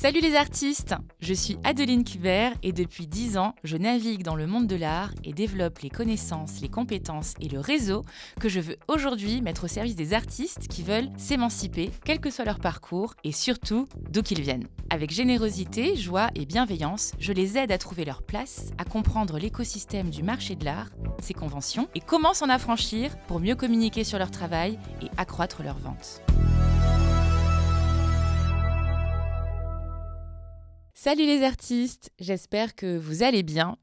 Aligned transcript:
Salut 0.00 0.20
les 0.20 0.36
artistes 0.36 0.94
Je 1.18 1.34
suis 1.34 1.58
Adeline 1.64 2.04
Kubert 2.04 2.52
et 2.62 2.70
depuis 2.70 3.08
10 3.08 3.36
ans, 3.36 3.56
je 3.64 3.76
navigue 3.76 4.22
dans 4.22 4.36
le 4.36 4.46
monde 4.46 4.68
de 4.68 4.76
l'art 4.76 5.10
et 5.24 5.32
développe 5.32 5.80
les 5.80 5.90
connaissances, 5.90 6.60
les 6.60 6.68
compétences 6.68 7.34
et 7.40 7.48
le 7.48 7.58
réseau 7.58 8.04
que 8.38 8.48
je 8.48 8.60
veux 8.60 8.76
aujourd'hui 8.86 9.42
mettre 9.42 9.64
au 9.64 9.66
service 9.66 9.96
des 9.96 10.14
artistes 10.14 10.68
qui 10.68 10.84
veulent 10.84 11.10
s'émanciper, 11.16 11.90
quel 12.04 12.20
que 12.20 12.30
soit 12.30 12.44
leur 12.44 12.60
parcours 12.60 13.14
et 13.24 13.32
surtout 13.32 13.88
d'où 14.12 14.22
qu'ils 14.22 14.40
viennent. 14.40 14.68
Avec 14.88 15.10
générosité, 15.10 15.96
joie 15.96 16.28
et 16.36 16.46
bienveillance, 16.46 17.10
je 17.18 17.32
les 17.32 17.58
aide 17.58 17.72
à 17.72 17.78
trouver 17.78 18.04
leur 18.04 18.22
place, 18.22 18.70
à 18.78 18.84
comprendre 18.84 19.36
l'écosystème 19.36 20.10
du 20.10 20.22
marché 20.22 20.54
de 20.54 20.64
l'art, 20.64 20.90
ses 21.20 21.34
conventions 21.34 21.88
et 21.96 22.00
comment 22.00 22.34
s'en 22.34 22.50
affranchir 22.50 23.18
pour 23.26 23.40
mieux 23.40 23.56
communiquer 23.56 24.04
sur 24.04 24.20
leur 24.20 24.30
travail 24.30 24.78
et 25.02 25.08
accroître 25.16 25.64
leurs 25.64 25.80
ventes. 25.80 26.22
Salut 31.08 31.24
les 31.24 31.42
artistes, 31.42 32.10
j'espère 32.20 32.74
que 32.74 32.98
vous 32.98 33.22
allez 33.22 33.42
bien. 33.42 33.78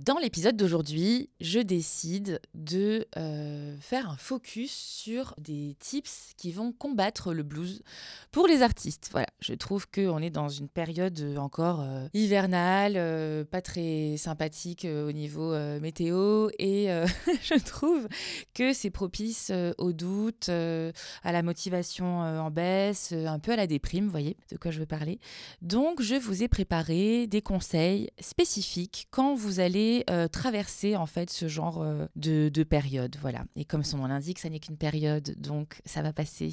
Dans 0.00 0.18
l'épisode 0.18 0.56
d'aujourd'hui, 0.56 1.30
je 1.40 1.60
décide 1.60 2.40
de 2.54 3.06
euh, 3.16 3.76
faire 3.78 4.10
un 4.10 4.16
focus 4.16 4.72
sur 4.72 5.36
des 5.38 5.76
tips 5.78 6.32
qui 6.36 6.50
vont 6.50 6.72
combattre 6.72 7.32
le 7.32 7.44
blues 7.44 7.84
pour 8.32 8.48
les 8.48 8.62
artistes. 8.62 9.10
Voilà, 9.12 9.28
je 9.38 9.54
trouve 9.54 9.88
qu'on 9.88 10.18
est 10.18 10.30
dans 10.30 10.48
une 10.48 10.68
période 10.68 11.36
encore 11.38 11.80
euh, 11.80 12.08
hivernale, 12.12 12.94
euh, 12.96 13.44
pas 13.44 13.62
très 13.62 14.16
sympathique 14.16 14.84
au 14.84 15.12
niveau 15.12 15.56
météo, 15.78 16.48
et 16.58 16.88
je 17.42 17.64
trouve 17.64 18.08
que 18.52 18.72
c'est 18.72 18.90
propice 18.90 19.52
au 19.78 19.92
doute, 19.92 20.48
à 20.48 21.32
la 21.32 21.42
motivation 21.44 22.18
en 22.18 22.50
baisse, 22.50 23.12
un 23.12 23.38
peu 23.38 23.52
à 23.52 23.56
la 23.56 23.68
déprime, 23.68 24.06
vous 24.06 24.10
voyez 24.10 24.36
de 24.50 24.56
quoi 24.56 24.72
je 24.72 24.80
veux 24.80 24.86
parler. 24.86 25.20
Donc, 25.62 26.02
je 26.02 26.16
vous 26.16 26.42
ai 26.42 26.48
préparé 26.48 27.28
des 27.28 27.42
conseils 27.42 28.10
spécifiques 28.18 29.06
quand 29.12 29.36
vous 29.36 29.60
allez 29.60 29.84
euh, 30.10 30.28
traverser 30.28 30.96
en 30.96 31.06
fait 31.06 31.30
ce 31.30 31.48
genre 31.48 31.82
euh, 31.82 32.06
de, 32.16 32.62
période. 32.64 33.16
Voilà. 33.20 33.44
Et 33.56 33.64
comme 33.64 33.84
son 33.84 33.98
nom 33.98 34.06
l'indique, 34.06 34.38
ça 34.38 34.48
n'est 34.48 34.60
qu'une 34.60 34.76
période, 34.76 35.34
donc 35.38 35.80
ça 35.84 36.02
va 36.02 36.12
passer. 36.12 36.52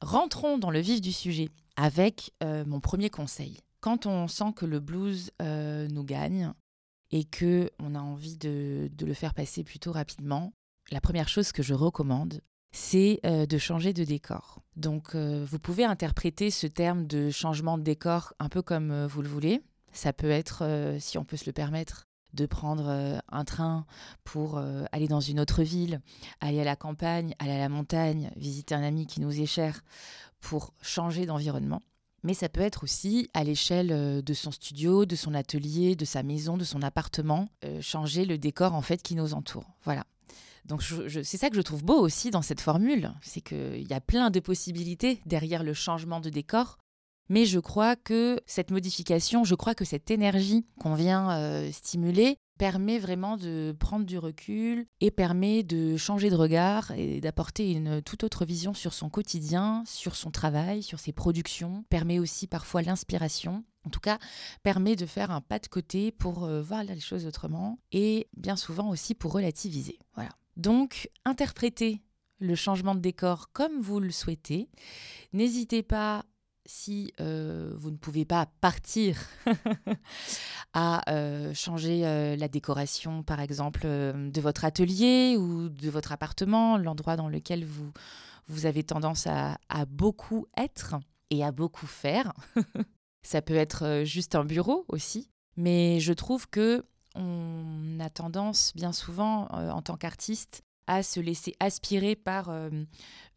Rentrons 0.00 0.58
dans 0.58 0.70
le 0.70 0.80
vif 0.80 1.00
du 1.00 1.12
sujet 1.12 1.48
avec 1.76 2.32
euh, 2.42 2.64
mon 2.66 2.80
premier 2.80 3.10
conseil. 3.10 3.58
Quand 3.80 4.06
on 4.06 4.28
sent 4.28 4.52
que 4.54 4.66
le 4.66 4.80
blues 4.80 5.32
nous 5.40 6.04
gagne 6.04 6.52
et 7.10 7.24
que 7.24 7.70
on 7.80 7.96
a 7.96 8.00
envie 8.00 8.36
de, 8.36 8.88
de, 8.92 9.06
le 9.06 9.14
faire 9.14 9.34
passer 9.34 9.64
plutôt 9.64 9.90
rapidement, 9.90 10.52
la 10.92 11.00
première 11.00 11.28
chose 11.28 11.50
que 11.50 11.64
je 11.64 11.74
recommande, 11.74 12.40
c'est 12.70 13.20
de 13.24 13.58
changer 13.58 13.92
de 13.92 14.04
décor. 14.04 14.60
Donc 14.76 15.16
vous 15.16 15.58
pouvez 15.58 15.84
interpréter 15.84 16.52
ce 16.52 16.68
terme 16.68 17.08
de 17.08 17.30
changement 17.30 17.76
de 17.76 17.82
décor 17.82 18.34
un 18.38 18.48
peu 18.48 18.62
comme 18.62 19.06
vous 19.06 19.20
le 19.20 19.28
voulez. 19.28 19.60
Ça 19.92 20.12
peut 20.12 20.30
être, 20.30 20.96
si 21.00 21.18
on 21.18 21.24
peut 21.24 21.36
se 21.36 21.46
le 21.46 21.52
permettre, 21.52 22.06
de 22.32 22.46
prendre 22.46 22.88
euh, 22.88 23.18
un 23.30 23.44
train 23.44 23.86
pour 24.24 24.56
euh, 24.56 24.84
aller 24.92 25.08
dans 25.08 25.20
une 25.20 25.40
autre 25.40 25.62
ville, 25.62 26.00
aller 26.40 26.60
à 26.60 26.64
la 26.64 26.76
campagne, 26.76 27.34
aller 27.38 27.52
à 27.52 27.58
la 27.58 27.68
montagne, 27.68 28.30
visiter 28.36 28.74
un 28.74 28.82
ami 28.82 29.06
qui 29.06 29.20
nous 29.20 29.40
est 29.40 29.46
cher 29.46 29.82
pour 30.40 30.72
changer 30.82 31.26
d'environnement. 31.26 31.82
Mais 32.24 32.34
ça 32.34 32.48
peut 32.48 32.60
être 32.60 32.84
aussi 32.84 33.30
à 33.34 33.44
l'échelle 33.44 33.92
euh, 33.92 34.22
de 34.22 34.34
son 34.34 34.50
studio, 34.50 35.04
de 35.04 35.16
son 35.16 35.34
atelier, 35.34 35.96
de 35.96 36.04
sa 36.04 36.22
maison, 36.22 36.56
de 36.56 36.64
son 36.64 36.82
appartement, 36.82 37.48
changer 37.80 38.24
le 38.24 38.38
décor 38.38 38.74
en 38.74 38.82
fait 38.82 39.02
qui 39.02 39.14
nous 39.14 39.34
entoure. 39.34 39.66
Voilà. 39.84 40.04
Donc 40.64 40.82
c'est 40.82 41.36
ça 41.36 41.50
que 41.50 41.56
je 41.56 41.60
trouve 41.60 41.84
beau 41.84 41.98
aussi 41.98 42.30
dans 42.30 42.42
cette 42.42 42.60
formule, 42.60 43.12
c'est 43.20 43.40
qu'il 43.40 43.82
y 43.82 43.92
a 43.92 44.00
plein 44.00 44.30
de 44.30 44.38
possibilités 44.38 45.20
derrière 45.26 45.64
le 45.64 45.74
changement 45.74 46.20
de 46.20 46.30
décor 46.30 46.78
mais 47.28 47.46
je 47.46 47.58
crois 47.58 47.96
que 47.96 48.40
cette 48.46 48.70
modification, 48.70 49.44
je 49.44 49.54
crois 49.54 49.74
que 49.74 49.84
cette 49.84 50.10
énergie 50.10 50.66
qu'on 50.78 50.94
vient 50.94 51.30
euh, 51.32 51.70
stimuler 51.72 52.36
permet 52.58 52.98
vraiment 52.98 53.36
de 53.36 53.74
prendre 53.78 54.06
du 54.06 54.18
recul 54.18 54.86
et 55.00 55.10
permet 55.10 55.62
de 55.62 55.96
changer 55.96 56.30
de 56.30 56.36
regard 56.36 56.92
et 56.92 57.20
d'apporter 57.20 57.72
une 57.72 58.02
toute 58.02 58.22
autre 58.22 58.44
vision 58.44 58.74
sur 58.74 58.92
son 58.92 59.08
quotidien, 59.08 59.82
sur 59.86 60.14
son 60.14 60.30
travail, 60.30 60.82
sur 60.82 61.00
ses 61.00 61.12
productions, 61.12 61.84
permet 61.88 62.18
aussi 62.18 62.46
parfois 62.46 62.82
l'inspiration. 62.82 63.64
En 63.84 63.90
tout 63.90 63.98
cas, 63.98 64.18
permet 64.62 64.94
de 64.94 65.06
faire 65.06 65.32
un 65.32 65.40
pas 65.40 65.58
de 65.58 65.66
côté 65.66 66.12
pour 66.12 66.44
euh, 66.44 66.62
voir 66.62 66.84
les 66.84 67.00
choses 67.00 67.26
autrement 67.26 67.80
et 67.90 68.28
bien 68.36 68.56
souvent 68.56 68.90
aussi 68.90 69.14
pour 69.14 69.32
relativiser. 69.32 69.98
Voilà. 70.14 70.30
Donc, 70.56 71.10
interprétez 71.24 72.00
le 72.38 72.54
changement 72.54 72.94
de 72.94 73.00
décor 73.00 73.50
comme 73.52 73.80
vous 73.80 73.98
le 73.98 74.10
souhaitez. 74.10 74.68
N'hésitez 75.32 75.82
pas 75.82 76.24
si 76.66 77.12
euh, 77.20 77.72
vous 77.76 77.90
ne 77.90 77.96
pouvez 77.96 78.24
pas 78.24 78.46
partir 78.60 79.18
à 80.74 81.10
euh, 81.10 81.52
changer 81.54 82.06
euh, 82.06 82.36
la 82.36 82.48
décoration, 82.48 83.22
par 83.22 83.40
exemple, 83.40 83.82
de 83.82 84.40
votre 84.40 84.64
atelier 84.64 85.36
ou 85.38 85.68
de 85.68 85.90
votre 85.90 86.12
appartement, 86.12 86.76
l'endroit 86.76 87.16
dans 87.16 87.28
lequel 87.28 87.64
vous, 87.64 87.92
vous 88.46 88.66
avez 88.66 88.84
tendance 88.84 89.26
à, 89.26 89.58
à 89.68 89.84
beaucoup 89.84 90.46
être 90.56 90.96
et 91.30 91.44
à 91.44 91.52
beaucoup 91.52 91.86
faire. 91.86 92.32
Ça 93.22 93.42
peut 93.42 93.54
être 93.54 94.02
juste 94.04 94.34
un 94.34 94.44
bureau 94.44 94.84
aussi, 94.88 95.30
mais 95.56 96.00
je 96.00 96.12
trouve 96.12 96.48
que 96.48 96.84
on 97.14 97.98
a 98.00 98.08
tendance 98.08 98.72
bien 98.74 98.92
souvent 98.92 99.46
en 99.48 99.82
tant 99.82 99.96
qu'artiste 99.96 100.64
à 100.86 101.02
se 101.02 101.20
laisser 101.20 101.54
aspirer 101.60 102.16
par 102.16 102.48
euh, 102.50 102.70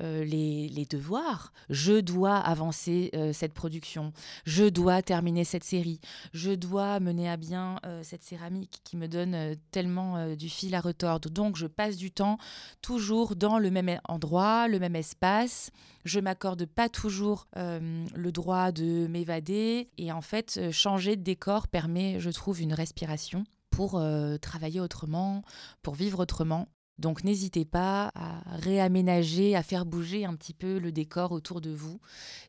euh, 0.01 0.23
les, 0.23 0.85
devoirs. 0.89 1.51
Je 1.69 1.99
dois 1.99 2.37
avancer 2.37 3.09
euh, 3.15 3.33
cette 3.33 3.53
production, 3.53 4.13
je 4.45 4.65
dois 4.65 5.01
terminer 5.01 5.43
cette 5.43 5.63
série, 5.63 5.99
je 6.33 6.51
dois 6.51 6.99
mener 6.99 7.29
à 7.29 7.37
bien 7.37 7.79
cette 8.03 8.23
céramique 8.23 8.81
qui 8.83 8.97
me 8.97 9.07
donne 9.07 9.55
tellement 9.71 10.35
du 10.35 10.49
fil 10.49 10.75
à 10.75 10.81
retordre. 10.81 11.29
Donc 11.29 11.55
je 11.55 11.67
passe 11.67 11.97
du 11.97 12.11
temps 12.11 12.37
toujours 12.81 13.35
dans 13.35 13.57
le 13.57 13.71
même 13.71 13.99
endroit, 14.07 14.67
le 14.67 14.79
même 14.79 14.95
espace. 14.95 15.71
Je 16.03 16.19
m'accorde 16.19 16.65
pas 16.65 16.89
toujours 16.89 17.47
le 17.55 18.29
droit 18.31 18.71
de 18.71 19.07
m'évader 19.07 19.89
et 19.97 20.11
en 20.11 20.21
fait 20.21 20.71
changer 20.71 21.15
de 21.15 21.23
décor 21.23 21.67
permet, 21.67 22.19
je 22.19 22.29
trouve, 22.29 22.61
une 22.61 22.73
respiration 22.73 23.43
pour 23.71 24.01
travailler 24.41 24.79
autrement, 24.79 25.41
pour 25.81 25.95
vivre 25.95 26.19
autrement. 26.19 26.67
Donc 26.97 27.23
n'hésitez 27.23 27.65
pas 27.65 28.11
à 28.15 28.41
réaménager, 28.57 29.55
à 29.55 29.63
faire 29.63 29.85
bouger 29.85 30.25
un 30.25 30.35
petit 30.35 30.53
peu 30.53 30.79
le 30.79 30.91
décor 30.91 31.31
autour 31.31 31.59
de 31.59 31.69
vous. 31.69 31.99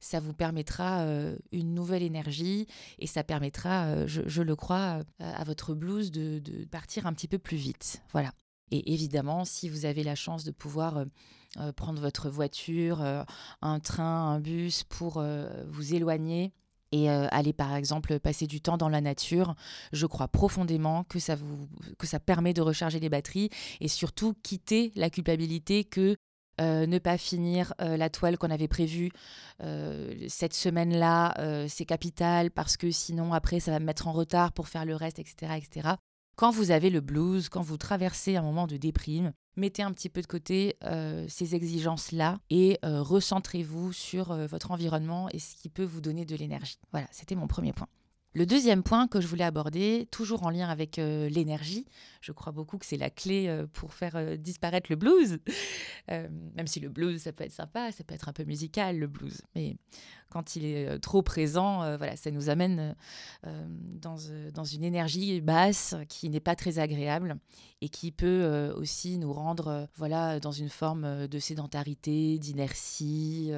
Ça 0.01 0.21
vous 0.21 0.33
permettra 0.33 1.01
euh, 1.01 1.37
une 1.51 1.75
nouvelle 1.75 2.03
énergie 2.03 2.67
et 2.99 3.07
ça 3.07 3.25
permettra, 3.25 3.87
euh, 3.87 4.07
je, 4.07 4.43
le 4.43 4.57
crois, 4.57 5.01
euh, 5.21 5.33
à 5.35 5.43
votre 5.45 5.75
blues 5.75 6.13
de, 6.13 6.41
partir 6.71 7.07
un 7.07 7.13
petit 7.13 7.29
peu 7.29 7.39
plus 7.39 7.57
vite. 7.57 8.03
Voilà. 8.13 8.31
Et 8.71 8.93
évidemment, 8.93 9.45
si 9.45 9.69
vous 9.69 9.85
avez 9.85 10.03
la 10.03 10.15
chance 10.15 10.45
de 10.45 10.51
pouvoir 10.51 11.05
prendre 11.77 12.01
votre 12.01 12.29
voiture, 12.29 13.01
un 13.63 13.81
train, 13.81 14.33
un 14.33 14.41
bus 14.41 14.83
pour 14.83 15.23
vous 15.69 15.95
éloigner, 15.95 16.53
et 16.93 17.11
euh, 17.11 17.27
aller 17.31 17.53
par 17.53 17.75
exemple 17.75 18.19
passer 18.19 18.47
du 18.47 18.61
temps 18.61 18.77
dans 18.77 18.89
la 18.89 19.01
nature, 19.01 19.55
je 19.93 20.07
crois 20.07 20.29
profondément 20.29 21.05
que 21.05 21.19
ça, 21.19 21.35
vous, 21.35 21.69
que 21.99 22.07
ça 22.07 22.21
permet 22.21 22.55
de 22.55 22.63
recharger 22.63 23.01
les 23.01 23.09
batteries 23.09 23.51
et 23.81 23.89
surtout 23.89 24.35
quitter 24.43 24.93
la 24.97 25.11
culpabilité 25.11 25.85
que 25.85 26.17
euh, 26.61 26.87
ne 26.87 26.99
pas 26.99 27.19
finir 27.19 27.75
euh, 27.83 27.97
la 27.97 28.09
toile 28.09 28.39
qu'on 28.39 28.51
avait 28.51 28.69
prévue 28.69 29.11
cette 30.29 30.53
semaine-là, 30.53 31.35
c'est 31.69 31.87
capital 31.87 32.51
parce 32.51 32.77
que 32.77 32.91
sinon 32.91 33.33
après 33.33 33.59
ça 33.59 33.71
va 33.71 33.81
me 33.81 33.87
mettre 33.87 34.07
en 34.07 34.13
retard 34.13 34.53
pour 34.53 34.69
faire 34.69 34.85
le 34.85 34.95
reste, 34.95 35.19
etc., 35.19 35.55
etc. 35.57 35.95
Quand 36.37 36.51
vous 36.51 36.71
avez 36.71 36.91
le 36.91 37.01
blues, 37.01 37.49
quand 37.49 37.63
vous 37.63 37.79
traversez 37.79 38.37
un 38.37 38.43
moment 38.43 38.67
de 38.67 38.77
déprime, 38.77 39.33
mettez 39.57 39.83
un 39.83 39.93
petit 39.93 40.09
peu 40.09 40.23
de 40.23 40.27
côté 40.27 40.77
euh, 40.85 41.27
ces 41.29 41.55
exigences-là 41.55 42.39
et 42.51 42.79
euh, 42.85 43.03
recentrez-vous 43.03 43.93
sur 43.93 44.31
euh, 44.31 44.47
votre 44.47 44.71
environnement 44.71 45.29
et 45.33 45.39
ce 45.39 45.57
qui 45.57 45.69
peut 45.69 45.85
vous 45.85 46.01
donner 46.01 46.25
de 46.25 46.37
l'énergie. 46.37 46.79
Voilà, 46.93 47.09
c'était 47.11 47.35
mon 47.35 47.47
premier 47.47 47.73
point. 47.73 47.89
Le 48.35 48.45
deuxième 48.45 48.83
point 48.83 49.09
que 49.09 49.23
je 49.23 49.27
voulais 49.27 49.45
aborder, 49.45 50.07
toujours 50.11 50.43
en 50.43 50.51
lien 50.51 50.69
avec 50.69 50.99
l'énergie, 50.99 51.87
je 52.21 52.33
crois 52.33 52.53
beaucoup 52.53 52.77
que 52.77 52.85
c'est 52.85 52.99
la 52.99 53.09
clé 53.09 53.65
pour 53.73 53.95
faire 53.95 54.37
disparaître 54.37 54.89
le 54.91 54.97
blues, 54.97 55.39
même 56.09 56.67
si 56.67 56.79
le 56.79 56.91
blues, 56.91 57.23
ça 57.23 57.33
peut 57.33 57.45
être 57.45 57.53
sympa, 57.53 57.93
ça 57.93 58.05
peut 58.05 58.15
être 58.15 58.29
un 58.29 58.35
peu 58.35 58.45
musical, 58.45 58.99
le 58.99 59.07
blues, 59.07 59.41
mais 59.55 59.79
quand 60.31 60.57
il 60.57 60.65
est 60.65 60.89
euh, 60.89 60.99
trop 60.99 61.23
présent, 61.23 61.83
euh, 61.83 61.97
voilà, 61.97 62.17
ça 62.17 62.31
nous 62.31 62.49
amène 62.49 62.97
euh, 63.47 63.67
dans, 64.01 64.65
une 64.65 64.85
énergie 64.85 65.41
basse 65.41 65.95
qui 66.09 66.29
n'est 66.29 66.41
pas 66.41 66.57
très 66.57 66.79
agréable 66.79 67.37
et 67.81 67.89
qui 67.89 68.11
peut 68.11 68.73
aussi 68.77 69.19
nous 69.19 69.33
rendre 69.33 69.87
voilà, 69.97 70.41
dans 70.41 70.51
une 70.51 70.71
forme 70.71 71.27
de 71.27 71.39
sédentarité, 71.39 72.39
d'inertie, 72.39 73.51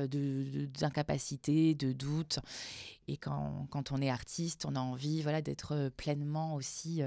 d'incapacité, 0.79 1.75
de, 1.75 1.89
de, 1.89 1.93
doute. 1.93 2.41
Et 3.07 3.17
quand, 3.17 3.67
quand, 3.71 3.93
on 3.93 4.03
est 4.03 4.11
artiste, 4.11 4.67
on 4.67 4.75
a 4.75 4.81
envie 4.81 5.23
voilà, 5.23 5.41
d'être 5.41 5.91
pleinement 5.97 6.57
aussi 6.57 7.03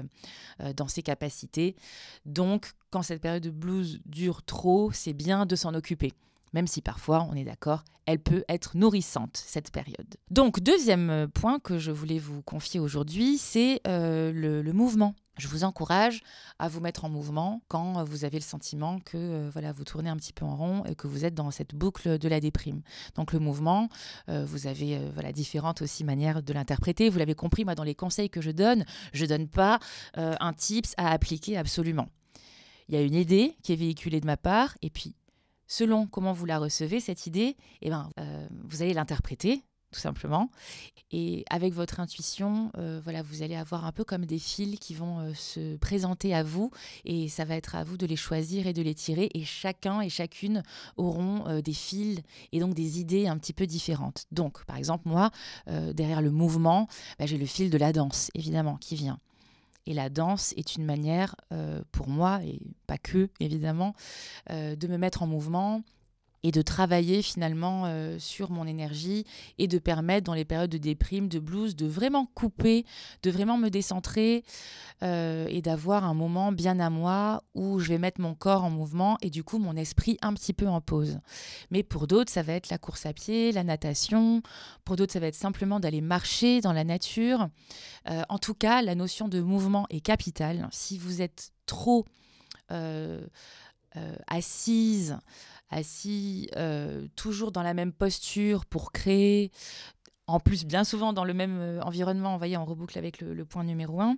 dans 0.74 0.88
ses 0.88 1.02
capacités. 1.02 1.76
Donc, 2.24 2.72
quand 2.90 3.02
cette 3.02 3.20
période 3.20 3.42
de 3.42 3.50
blues 3.50 4.00
dure 4.06 4.42
trop, 4.42 4.90
c'est 4.90 5.12
bien 5.12 5.44
de 5.44 5.54
s'en 5.54 5.74
occuper 5.74 6.12
même 6.52 6.66
si 6.66 6.82
parfois, 6.82 7.26
on 7.30 7.34
est 7.34 7.44
d'accord, 7.44 7.84
elle 8.06 8.18
peut 8.18 8.44
être 8.48 8.76
nourrissante, 8.76 9.36
cette 9.36 9.70
période. 9.70 10.16
Donc, 10.30 10.60
deuxième 10.60 11.10
euh, 11.10 11.26
point 11.28 11.58
que 11.58 11.78
je 11.78 11.92
voulais 11.92 12.18
vous 12.18 12.42
confier 12.42 12.80
aujourd'hui, 12.80 13.38
c'est 13.38 13.80
euh, 13.86 14.32
le, 14.32 14.72
mouvement. 14.72 15.14
Je 15.38 15.48
vous 15.48 15.64
encourage 15.64 16.22
à 16.58 16.68
vous 16.68 16.80
mettre 16.80 17.04
en 17.04 17.08
mouvement 17.08 17.62
quand 17.68 18.04
vous 18.04 18.24
avez 18.24 18.38
le 18.38 18.44
sentiment 18.44 18.98
que 18.98 19.16
euh, 19.16 19.50
voilà, 19.52 19.72
vous 19.72 19.84
tournez 19.84 20.10
un 20.10 20.16
petit 20.16 20.32
peu 20.32 20.44
en 20.44 20.56
rond 20.56 20.84
et 20.84 20.94
que 20.94 21.06
vous 21.06 21.24
êtes 21.24 21.34
dans 21.34 21.50
cette 21.50 21.74
boucle 21.74 22.18
de 22.18 22.28
la 22.28 22.40
déprime. 22.40 22.82
Donc 23.14 23.32
le 23.32 23.38
mouvement, 23.38 23.88
vous 24.28 24.66
avez 24.66 25.00
voilà, 25.14 25.32
différentes 25.32 25.80
aussi 25.80 26.04
manières 26.04 26.42
de 26.42 26.52
l'interpréter. 26.52 27.08
Vous 27.08 27.18
l'avez 27.18 27.34
compris, 27.34 27.64
moi 27.64 27.74
dans 27.74 27.82
les 27.82 27.94
conseils 27.94 28.28
que 28.28 28.40
je 28.40 28.50
donne, 28.50 28.84
je 29.12 29.24
donne 29.24 29.48
pas 29.48 29.78
un 30.14 30.52
tips 30.52 30.94
à 30.96 31.10
appliquer 31.10 31.56
absolument. 31.56 32.08
Il 32.88 32.94
y 32.94 32.98
a 32.98 33.02
une 33.02 33.14
idée 33.14 33.56
qui 33.62 33.72
est 33.72 33.76
véhiculée 33.76 34.20
de 34.20 34.26
ma 34.26 34.36
part 34.36 34.76
et 34.82 34.90
puis 34.90 35.14
selon 35.72 36.06
comment 36.06 36.34
vous 36.34 36.44
la 36.44 36.58
recevez, 36.58 37.00
cette 37.00 37.26
idée, 37.26 37.56
eh 37.80 37.88
ben, 37.88 38.10
euh, 38.20 38.46
vous 38.64 38.82
allez 38.82 38.92
l'interpréter 38.92 39.62
tout 39.90 40.00
simplement. 40.00 40.50
Et 41.10 41.44
avec 41.50 41.74
votre 41.74 42.00
intuition, 42.00 42.72
euh, 42.78 42.98
voilà, 43.04 43.20
vous 43.20 43.42
allez 43.42 43.56
avoir 43.56 43.84
un 43.84 43.92
peu 43.92 44.04
comme 44.04 44.24
des 44.24 44.38
fils 44.38 44.78
qui 44.78 44.94
vont 44.94 45.18
euh, 45.18 45.34
se 45.34 45.76
présenter 45.76 46.34
à 46.34 46.42
vous 46.42 46.70
et 47.04 47.28
ça 47.28 47.44
va 47.44 47.56
être 47.56 47.74
à 47.74 47.84
vous 47.84 47.98
de 47.98 48.06
les 48.06 48.16
choisir 48.16 48.66
et 48.66 48.72
de 48.72 48.80
les 48.80 48.94
tirer. 48.94 49.28
Et 49.34 49.44
chacun 49.44 50.00
et 50.00 50.08
chacune 50.08 50.62
auront 50.96 51.60
des 51.60 51.74
fils 51.74 52.20
et 52.52 52.60
donc 52.60 52.72
des 52.72 53.00
idées 53.00 53.26
un 53.26 53.36
petit 53.36 53.52
peu 53.52 53.66
différentes. 53.66 54.24
Donc, 54.30 54.64
par 54.64 54.76
exemple, 54.76 55.06
moi, 55.06 55.30
derrière 55.66 56.22
le 56.22 56.30
mouvement, 56.30 56.88
bah, 57.18 57.26
j'ai 57.26 57.36
le 57.36 57.46
fil 57.46 57.68
de 57.68 57.76
la 57.76 57.92
danse, 57.92 58.30
évidemment, 58.34 58.76
qui 58.76 58.96
vient. 58.96 59.18
Et 59.86 59.94
la 59.94 60.08
danse 60.08 60.52
est 60.56 60.76
une 60.76 60.84
manière, 60.84 61.34
euh, 61.52 61.82
pour 61.90 62.08
moi, 62.08 62.40
et 62.44 62.60
pas 62.86 62.98
que 62.98 63.28
évidemment, 63.40 63.94
euh, 64.50 64.76
de 64.76 64.86
me 64.86 64.96
mettre 64.96 65.22
en 65.22 65.26
mouvement 65.26 65.82
et 66.42 66.50
de 66.50 66.62
travailler 66.62 67.22
finalement 67.22 67.84
euh, 67.86 68.18
sur 68.18 68.50
mon 68.50 68.66
énergie 68.66 69.24
et 69.58 69.68
de 69.68 69.78
permettre 69.78 70.24
dans 70.24 70.34
les 70.34 70.44
périodes 70.44 70.70
de 70.70 70.78
déprime, 70.78 71.28
de 71.28 71.38
blues, 71.38 71.76
de 71.76 71.86
vraiment 71.86 72.26
couper, 72.34 72.84
de 73.22 73.30
vraiment 73.30 73.58
me 73.58 73.68
décentrer 73.68 74.44
et 75.04 75.62
d'avoir 75.62 76.04
un 76.04 76.14
moment 76.14 76.52
bien 76.52 76.78
à 76.78 76.88
moi 76.88 77.42
où 77.56 77.80
je 77.80 77.88
vais 77.88 77.98
mettre 77.98 78.20
mon 78.20 78.36
corps 78.36 78.62
en 78.62 78.70
mouvement 78.70 79.18
et 79.20 79.30
du 79.30 79.42
coup 79.42 79.58
mon 79.58 79.74
esprit 79.74 80.16
un 80.22 80.32
petit 80.32 80.52
peu 80.52 80.68
en 80.68 80.80
pause. 80.80 81.18
Mais 81.72 81.82
pour 81.82 82.06
d'autres, 82.06 82.30
ça 82.30 82.42
va 82.42 82.52
être 82.52 82.70
la 82.70 82.78
course 82.78 83.06
à 83.06 83.12
pied, 83.12 83.50
la 83.50 83.64
natation, 83.64 84.42
pour 84.84 84.96
d'autres, 84.96 85.12
ça 85.12 85.20
va 85.20 85.26
être 85.26 85.34
simplement 85.34 85.80
d'aller 85.80 86.00
marcher 86.00 86.60
dans 86.60 86.72
la 86.72 86.84
nature. 86.84 87.48
Euh, 88.08 88.22
en 88.28 88.38
tout 88.38 88.54
cas, 88.54 88.82
la 88.82 88.94
notion 88.94 89.28
de 89.28 89.40
mouvement 89.40 89.86
est 89.90 90.00
capitale. 90.00 90.68
Si 90.70 90.98
vous 90.98 91.22
êtes 91.22 91.52
trop 91.66 92.04
euh, 92.70 93.20
euh, 93.96 94.14
assise, 94.26 95.18
assis, 95.70 96.50
toujours 97.16 97.50
dans 97.50 97.62
la 97.62 97.72
même 97.72 97.92
posture 97.92 98.66
pour 98.66 98.92
créer, 98.92 99.50
en 100.26 100.38
plus, 100.38 100.64
bien 100.64 100.84
souvent 100.84 101.12
dans 101.12 101.24
le 101.24 101.34
même 101.34 101.80
environnement, 101.82 102.32
vous 102.32 102.38
voyez, 102.38 102.56
on 102.56 102.64
reboucle 102.64 102.96
avec 102.98 103.20
le, 103.20 103.44
point 103.44 103.64
numéro 103.64 104.00
un, 104.00 104.16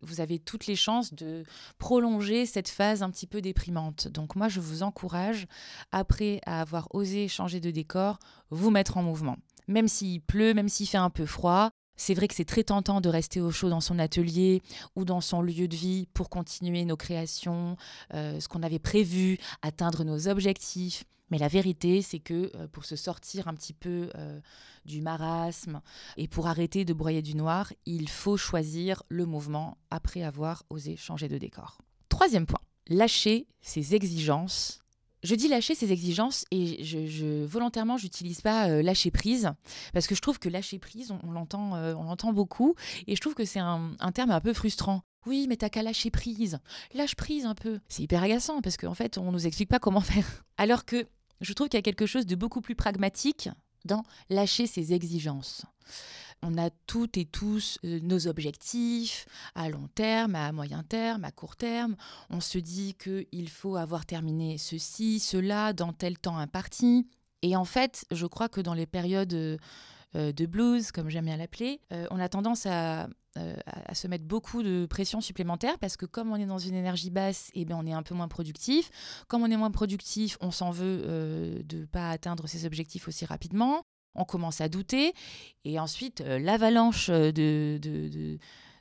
vous 0.00 0.20
avez 0.20 0.38
toutes 0.38 0.66
les 0.66 0.76
chances 0.76 1.14
de 1.14 1.44
prolonger 1.78 2.46
cette 2.46 2.68
phase 2.68 3.02
un 3.02 3.10
petit 3.10 3.26
peu 3.26 3.40
déprimante. 3.40 4.08
Donc 4.08 4.34
moi, 4.34 4.48
je 4.48 4.60
vous 4.60 4.82
encourage, 4.82 5.46
après 5.92 6.40
avoir 6.46 6.88
osé 6.94 7.28
changer 7.28 7.60
de 7.60 7.70
décor, 7.70 8.18
vous 8.50 8.70
mettre 8.70 8.96
en 8.96 9.02
mouvement. 9.02 9.36
Même 9.68 9.88
s'il 9.88 10.20
pleut, 10.20 10.54
même 10.54 10.68
s'il 10.68 10.88
fait 10.88 10.98
un 10.98 11.10
peu 11.10 11.26
froid, 11.26 11.70
c'est 11.96 12.14
vrai 12.14 12.28
que 12.28 12.34
c'est 12.34 12.44
très 12.44 12.64
tentant 12.64 13.00
de 13.00 13.08
rester 13.08 13.40
au 13.40 13.50
chaud 13.50 13.68
dans 13.68 13.80
son 13.80 13.98
atelier 13.98 14.62
ou 14.96 15.04
dans 15.04 15.20
son 15.20 15.42
lieu 15.42 15.68
de 15.68 15.76
vie 15.76 16.06
pour 16.14 16.28
continuer 16.28 16.84
nos 16.84 16.96
créations, 16.96 17.76
euh, 18.14 18.40
ce 18.40 18.48
qu'on 18.48 18.62
avait 18.62 18.78
prévu, 18.78 19.38
atteindre 19.62 20.04
nos 20.04 20.28
objectifs. 20.28 21.04
Mais 21.30 21.38
la 21.38 21.48
vérité, 21.48 22.02
c'est 22.02 22.18
que 22.18 22.50
euh, 22.54 22.68
pour 22.68 22.84
se 22.84 22.96
sortir 22.96 23.48
un 23.48 23.54
petit 23.54 23.72
peu 23.72 24.10
euh, 24.14 24.40
du 24.84 25.00
marasme 25.00 25.80
et 26.16 26.28
pour 26.28 26.46
arrêter 26.46 26.84
de 26.84 26.92
broyer 26.92 27.22
du 27.22 27.34
noir, 27.34 27.72
il 27.86 28.08
faut 28.08 28.36
choisir 28.36 29.02
le 29.08 29.24
mouvement 29.24 29.78
après 29.90 30.22
avoir 30.22 30.64
osé 30.70 30.96
changer 30.96 31.28
de 31.28 31.38
décor. 31.38 31.78
Troisième 32.08 32.46
point, 32.46 32.60
lâcher 32.88 33.46
ses 33.62 33.94
exigences 33.94 34.83
je 35.24 35.34
dis 35.34 35.48
lâcher 35.48 35.74
ses 35.74 35.90
exigences 35.90 36.44
et 36.50 36.84
volontairement 37.46 37.96
j'utilise 37.96 38.42
pas 38.42 38.68
euh, 38.68 38.82
lâcher 38.82 39.10
prise 39.10 39.50
parce 39.92 40.06
que 40.06 40.14
je 40.14 40.20
trouve 40.20 40.38
que 40.38 40.48
lâcher 40.48 40.78
prise 40.78 41.12
on, 41.24 41.32
l'entend 41.32 41.74
euh, 41.74 41.94
on 41.94 42.04
l'entend 42.04 42.32
beaucoup 42.32 42.74
et 43.06 43.16
je 43.16 43.20
trouve 43.20 43.34
que 43.34 43.44
c'est 43.44 43.58
un, 43.58 43.96
terme 44.14 44.30
un 44.30 44.40
peu 44.40 44.52
frustrant. 44.52 45.02
Oui, 45.26 45.46
mais 45.48 45.56
t'as 45.56 45.70
qu'à 45.70 45.82
lâcher 45.82 46.10
prise. 46.10 46.58
Lâche 46.92 47.16
prise 47.16 47.46
un 47.46 47.54
peu. 47.54 47.80
C'est 47.88 48.02
hyper 48.02 48.22
agaçant 48.22 48.60
parce 48.60 48.76
qu'en 48.76 48.94
fait 48.94 49.18
on 49.18 49.32
nous 49.32 49.46
explique 49.46 49.70
pas 49.70 49.78
comment 49.78 50.00
faire. 50.02 50.44
Alors 50.58 50.84
que 50.84 51.06
je 51.40 51.52
trouve 51.54 51.68
qu'il 51.68 51.78
y 51.78 51.80
a 51.80 51.82
quelque 51.82 52.06
chose 52.06 52.26
de 52.26 52.36
beaucoup 52.36 52.60
plus 52.60 52.74
pragmatique 52.74 53.48
dans 53.84 54.02
lâcher 54.28 54.66
ses 54.66 54.92
exigences 54.92 55.64
on 56.44 56.58
a 56.58 56.70
toutes 56.86 57.16
et 57.16 57.24
tous 57.24 57.78
euh, 57.84 57.98
nos 58.02 58.26
objectifs 58.26 59.26
à 59.54 59.68
long 59.68 59.88
terme, 59.94 60.34
à 60.34 60.52
moyen 60.52 60.82
terme, 60.82 61.24
à 61.24 61.30
court 61.30 61.56
terme. 61.56 61.96
On 62.30 62.40
se 62.40 62.58
dit 62.58 62.94
qu'il 62.94 63.48
faut 63.48 63.76
avoir 63.76 64.06
terminé 64.06 64.58
ceci, 64.58 65.20
cela 65.20 65.72
dans 65.72 65.92
tel 65.92 66.18
temps 66.18 66.38
imparti. 66.38 67.06
Et 67.42 67.56
en 67.56 67.64
fait, 67.64 68.04
je 68.10 68.26
crois 68.26 68.48
que 68.48 68.60
dans 68.60 68.74
les 68.74 68.86
périodes 68.86 69.34
euh, 69.34 69.58
de 70.14 70.46
blues, 70.46 70.92
comme 70.92 71.08
j'aime 71.08 71.26
bien 71.26 71.36
l'appeler, 71.36 71.80
euh, 71.92 72.06
on 72.10 72.20
a 72.20 72.28
tendance 72.28 72.66
à, 72.66 73.08
se 73.92 74.06
mettre 74.06 74.24
beaucoup 74.24 74.62
de 74.62 74.86
pression 74.88 75.20
supplémentaire 75.20 75.76
parce 75.80 75.96
que 75.96 76.06
comme 76.06 76.30
on 76.30 76.36
est 76.36 76.46
dans 76.46 76.60
une 76.60 76.76
énergie 76.76 77.10
basse, 77.10 77.50
eh 77.54 77.64
bien 77.64 77.76
on 77.76 77.84
est 77.84 77.92
un 77.92 78.04
peu 78.04 78.14
moins 78.14 78.28
productif. 78.28 78.92
Comme 79.26 79.42
on 79.42 79.50
est 79.50 79.56
moins 79.56 79.72
productif, 79.72 80.38
on 80.40 80.52
s'en 80.52 80.70
veut 80.70 81.64
de 81.64 81.78
ne 81.78 81.84
pas 81.84 82.10
atteindre 82.10 82.46
ses 82.46 82.64
objectifs 82.64 83.08
aussi 83.08 83.24
rapidement 83.24 83.82
on 84.14 84.24
commence 84.24 84.60
à 84.60 84.68
douter. 84.68 85.12
Et 85.64 85.78
ensuite, 85.78 86.20
euh, 86.20 86.38
l'avalanche 86.38 87.10
de, 87.10 87.78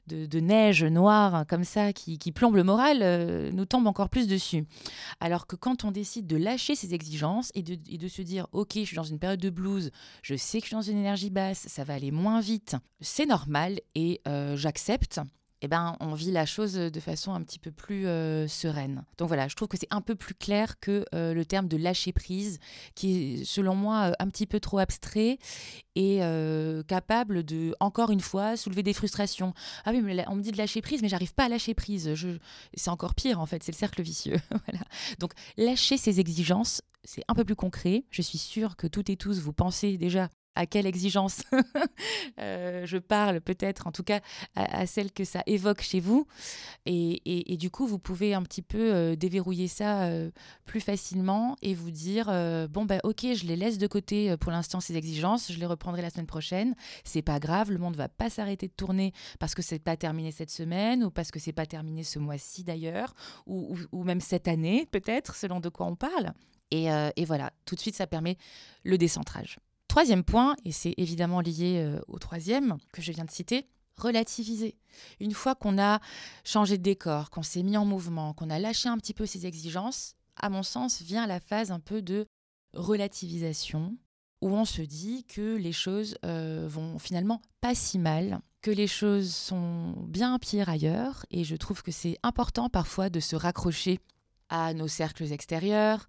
de, 0.08 0.40
neige 0.40 0.84
noire 0.84 1.46
comme 1.48 1.64
ça 1.64 1.94
qui, 1.94 2.18
plombe 2.32 2.56
le 2.56 2.64
moral 2.64 3.00
euh, 3.02 3.52
nous 3.52 3.66
tombe 3.66 3.88
encore 3.88 4.10
plus 4.10 4.28
dessus. 4.28 4.66
Alors 5.20 5.48
que 5.48 5.56
quand 5.56 5.84
on 5.84 5.92
décide 5.92 6.28
de 6.28 6.36
lâcher 6.36 6.76
ses 6.76 6.94
exigences 6.94 7.52
et 7.56 7.64
de, 7.64 7.78
et 7.90 7.98
de 7.98 8.08
se 8.08 8.22
dire, 8.22 8.48
OK, 8.52 8.74
je 8.76 8.84
suis 8.84 8.96
dans 8.96 9.04
une 9.04 9.20
période 9.20 9.40
de 9.40 9.50
blues, 9.50 9.92
je 10.22 10.36
sais 10.36 10.60
que 10.60 10.66
je 10.66 10.68
suis 10.70 10.76
dans 10.76 10.82
une 10.82 10.98
énergie 10.98 11.30
basse, 11.30 11.68
ça 11.68 11.84
va 11.84 11.94
aller 11.94 12.12
moins 12.12 12.42
vite, 12.42 12.76
c'est 13.02 13.26
normal 13.26 13.80
et 13.96 14.22
euh, 14.28 14.56
j'accepte 14.56 15.20
eh 15.64 15.70
ben, 15.70 15.96
on 16.02 16.14
vit 16.14 16.32
la 16.32 16.46
chose 16.46 16.74
de 16.74 17.00
façon 17.00 17.34
un 17.34 17.42
petit 17.42 17.58
peu 17.58 17.72
plus 17.72 18.06
euh, 18.06 18.50
sereine. 18.50 19.06
Donc 19.18 19.30
voilà, 19.30 19.48
je 19.48 19.56
trouve 19.56 19.70
que 19.70 19.78
c'est 19.78 19.88
un 19.92 20.02
peu 20.02 20.14
plus 20.14 20.36
clair 20.36 20.78
que 20.82 21.06
euh, 21.16 21.34
le 21.34 21.46
terme 21.46 21.70
de 21.70 21.78
lâcher 21.78 22.12
prise, 22.12 22.60
qui 22.96 23.36
est 23.36 23.46
selon 23.46 23.74
moi 23.74 24.10
euh, 24.10 24.14
un 24.20 24.28
petit 24.28 24.46
peu 24.46 24.60
trop 24.60 24.80
abstrait 24.80 25.38
et 25.96 26.20
capable 26.88 27.44
de, 27.44 27.76
encore 27.80 28.10
une 28.10 28.20
fois, 28.20 28.58
soulever 28.58 28.84
des 28.84 28.94
frustrations. 28.94 29.54
Ah 29.86 29.92
oui, 29.92 30.02
mais 30.02 30.26
on 30.28 30.36
me 30.36 30.42
dit 30.42 30.52
de 30.52 30.58
lâcher 30.58 30.82
prise, 30.82 31.02
mais 31.02 31.08
j'arrive 31.08 31.34
pas 31.34 31.46
à 31.46 31.50
lâcher 31.50 31.74
prise. 31.74 32.14
Je... 32.14 32.30
C'est 32.74 32.90
encore 32.90 33.16
pire 33.16 33.40
en 33.40 33.46
fait, 33.46 33.64
c'est 33.64 33.72
le 33.72 33.78
cercle 33.78 34.02
vicieux. 34.02 34.38
Donc 35.20 35.32
lâcher 35.56 35.98
ses 35.98 36.20
exigences, 36.20 36.82
c'est 37.06 37.24
un 37.30 37.36
peu 37.36 37.46
plus 37.46 37.56
concret. 37.56 38.04
Je 38.10 38.22
suis 38.22 38.38
sûre 38.38 38.76
que 38.76 38.88
toutes 38.88 39.10
et 39.10 39.16
tous, 39.16 39.40
vous 39.40 39.54
pensez 39.54 39.98
déjà 39.98 40.30
à 40.56 40.66
quelle 40.66 40.86
exigence 40.86 41.44
euh, 42.40 42.86
je 42.86 42.98
parle, 42.98 43.42
peut-être 43.42 43.88
en 43.88 43.92
tout 43.92 44.04
cas 44.04 44.22
à, 44.56 44.86
celle 44.86 45.12
que 45.12 45.24
ça 45.24 45.44
évoque 45.46 45.82
chez 45.82 46.00
vous. 46.00 46.28
Et, 46.86 47.58
du 47.58 47.70
coup, 47.70 47.88
vous 47.88 48.00
pouvez 48.00 48.34
un 48.34 48.44
petit 48.44 48.62
peu 48.62 48.94
euh, 48.94 49.16
déverrouiller 49.16 49.68
ça 49.68 50.04
euh, 50.04 50.32
plus 50.66 50.82
facilement 50.82 51.56
et 51.62 51.74
vous 51.74 51.92
dire, 51.92 52.26
bon, 52.70 52.86
ben 52.86 53.00
ok, 53.04 53.26
je 53.34 53.46
les 53.46 53.56
laisse 53.56 53.78
de 53.78 53.88
côté 53.88 54.36
pour 54.38 54.52
l'instant 54.52 54.80
ces 54.80 54.96
exigences, 54.96 55.52
je 55.52 55.60
les 55.60 55.66
reprendrai 55.66 56.02
la 56.02 56.10
semaine 56.10 56.28
prochaine, 56.28 56.76
c'est 57.04 57.22
pas 57.22 57.40
grave, 57.40 57.72
le 57.72 57.78
monde 57.78 57.96
va 57.96 58.10
pas 58.10 58.30
s'arrêter 58.30 58.68
de 58.68 58.74
tourner 58.74 59.14
parce 59.40 59.56
que 59.56 59.62
c'est 59.62 59.80
pas 59.80 59.98
terminé 59.98 60.32
cette 60.32 60.50
semaine 60.50 61.04
ou 61.04 61.12
parce 61.12 61.32
que 61.32 61.40
c'est 61.40 61.54
pas 61.54 61.66
terminé 61.66 62.04
ce 62.04 62.20
mois-ci 62.20 62.64
d'ailleurs, 62.64 63.14
ou, 63.46 63.76
même 64.04 64.22
cette 64.22 64.48
année 64.48 64.88
peut-être, 64.92 65.36
selon 65.36 65.60
de 65.60 65.70
quoi 65.70 65.86
on 65.86 65.96
parle. 65.96 66.34
Et 66.72 67.26
voilà, 67.26 67.52
tout 67.66 67.76
de 67.76 67.80
suite, 67.80 67.96
ça 67.96 68.08
permet 68.08 68.38
le 68.84 68.98
décentrage. 68.98 69.60
Troisième 69.94 70.24
point, 70.24 70.56
et 70.66 70.72
c'est 70.72 70.96
évidemment 70.98 71.40
lié 71.40 71.78
euh, 71.78 72.02
au 72.08 72.18
troisième 72.18 72.78
que 72.92 73.04
je 73.04 73.12
viens 73.12 73.26
de 73.26 73.30
citer, 73.30 73.68
relativiser. 73.96 74.76
Une 75.20 75.34
fois 75.34 75.54
qu'on 75.54 75.78
a 75.78 76.00
changé 76.44 76.80
de 76.80 76.82
décor, 76.82 77.30
qu'on 77.30 77.44
s'est 77.44 77.62
mis 77.62 77.78
en 77.78 77.86
mouvement, 77.86 78.34
qu'on 78.34 78.50
a 78.50 78.58
lâché 78.58 78.90
un 78.90 78.98
petit 78.98 79.14
peu 79.14 79.28
ses 79.28 79.46
exigences, 79.46 80.16
à 80.36 80.50
mon 80.50 80.64
sens, 80.64 81.04
vient 81.04 81.28
la 81.28 81.40
phase 81.40 81.70
un 81.70 81.80
peu 81.80 82.02
de 82.02 82.26
relativisation, 82.74 83.96
où 84.42 84.50
on 84.50 84.66
se 84.66 84.82
dit 84.82 85.26
que 85.26 85.58
les 85.58 85.74
choses 85.74 86.18
euh, 86.26 86.66
vont 86.68 86.98
finalement 86.98 87.40
pas 87.62 87.76
si 87.76 88.00
mal, 88.00 88.40
que 88.64 88.72
les 88.72 88.88
choses 88.88 89.32
sont 89.32 89.94
bien 90.08 90.40
pires 90.40 90.70
ailleurs, 90.70 91.24
et 91.30 91.44
je 91.44 91.56
trouve 91.56 91.84
que 91.84 91.92
c'est 91.92 92.18
important 92.24 92.68
parfois 92.68 93.12
de 93.12 93.20
se 93.20 93.36
raccrocher 93.36 94.00
à 94.50 94.74
nos 94.74 94.88
cercles 94.88 95.32
extérieurs, 95.32 96.08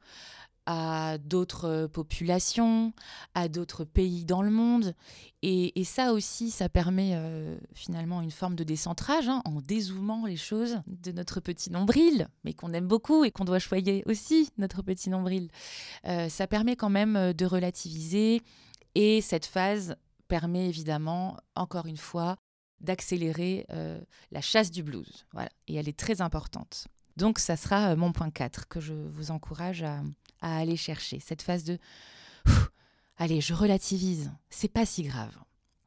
à 0.66 1.18
d'autres 1.18 1.88
populations, 1.92 2.92
à 3.34 3.48
d'autres 3.48 3.84
pays 3.84 4.24
dans 4.24 4.42
le 4.42 4.50
monde. 4.50 4.94
Et, 5.42 5.84
ça 5.84 6.14
aussi, 6.14 6.50
ça 6.50 6.70
permet 6.70 7.10
euh, 7.14 7.58
finalement 7.74 8.22
une 8.22 8.30
forme 8.30 8.54
de 8.54 8.64
décentrage, 8.64 9.28
hein, 9.28 9.42
en 9.44 9.60
dézoomant 9.60 10.24
les 10.24 10.38
choses 10.38 10.80
de 10.86 11.12
notre 11.12 11.40
petit 11.40 11.70
nombril, 11.70 12.28
mais 12.44 12.54
qu'on 12.54 12.72
aime 12.72 12.88
beaucoup 12.88 13.24
et 13.24 13.30
qu'on 13.30 13.44
doit 13.44 13.58
choyer 13.58 14.02
aussi, 14.06 14.48
notre 14.56 14.80
petit 14.80 15.10
nombril. 15.10 15.50
Euh, 16.06 16.30
ça 16.30 16.46
permet 16.46 16.76
quand 16.76 16.88
même 16.88 17.16
euh, 17.16 17.32
de 17.34 17.44
relativiser. 17.44 18.40
Et 18.94 19.20
cette 19.20 19.44
phase 19.44 19.96
permet 20.28 20.66
évidemment, 20.66 21.36
encore 21.56 21.86
une 21.86 21.98
fois, 21.98 22.36
d'accélérer 22.80 23.66
la 24.30 24.40
chasse 24.40 24.70
du 24.70 24.82
blues. 24.82 25.26
Voilà. 25.32 25.48
Et 25.68 25.74
elle 25.74 25.88
est 25.88 25.98
très 25.98 26.20
importante. 26.20 26.86
Donc 27.16 27.38
ça 27.38 27.56
sera 27.56 27.96
mon 27.96 28.12
point 28.12 28.30
4 28.30 28.68
que 28.68 28.78
je 28.80 28.94
vous 28.94 29.30
encourage 29.30 29.82
à, 29.82 30.00
à 30.44 30.58
aller 30.58 30.76
chercher. 30.76 31.18
Cette 31.20 31.42
phase 31.42 31.64
de 31.64 31.78
allez, 33.16 33.40
je 33.40 33.54
relativise, 33.54 34.30
c'est 34.50 34.68
pas 34.68 34.84
si 34.84 35.02
grave. 35.02 35.34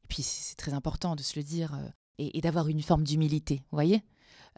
Et 0.03 0.07
puis 0.07 0.23
c'est 0.23 0.55
très 0.55 0.73
important 0.73 1.15
de 1.15 1.21
se 1.21 1.37
le 1.37 1.43
dire 1.43 1.73
euh, 1.75 1.87
et, 2.17 2.41
d'avoir 2.41 2.67
une 2.67 2.81
forme 2.81 3.03
d'humilité, 3.03 3.57
vous 3.71 3.75
voyez? 3.75 4.03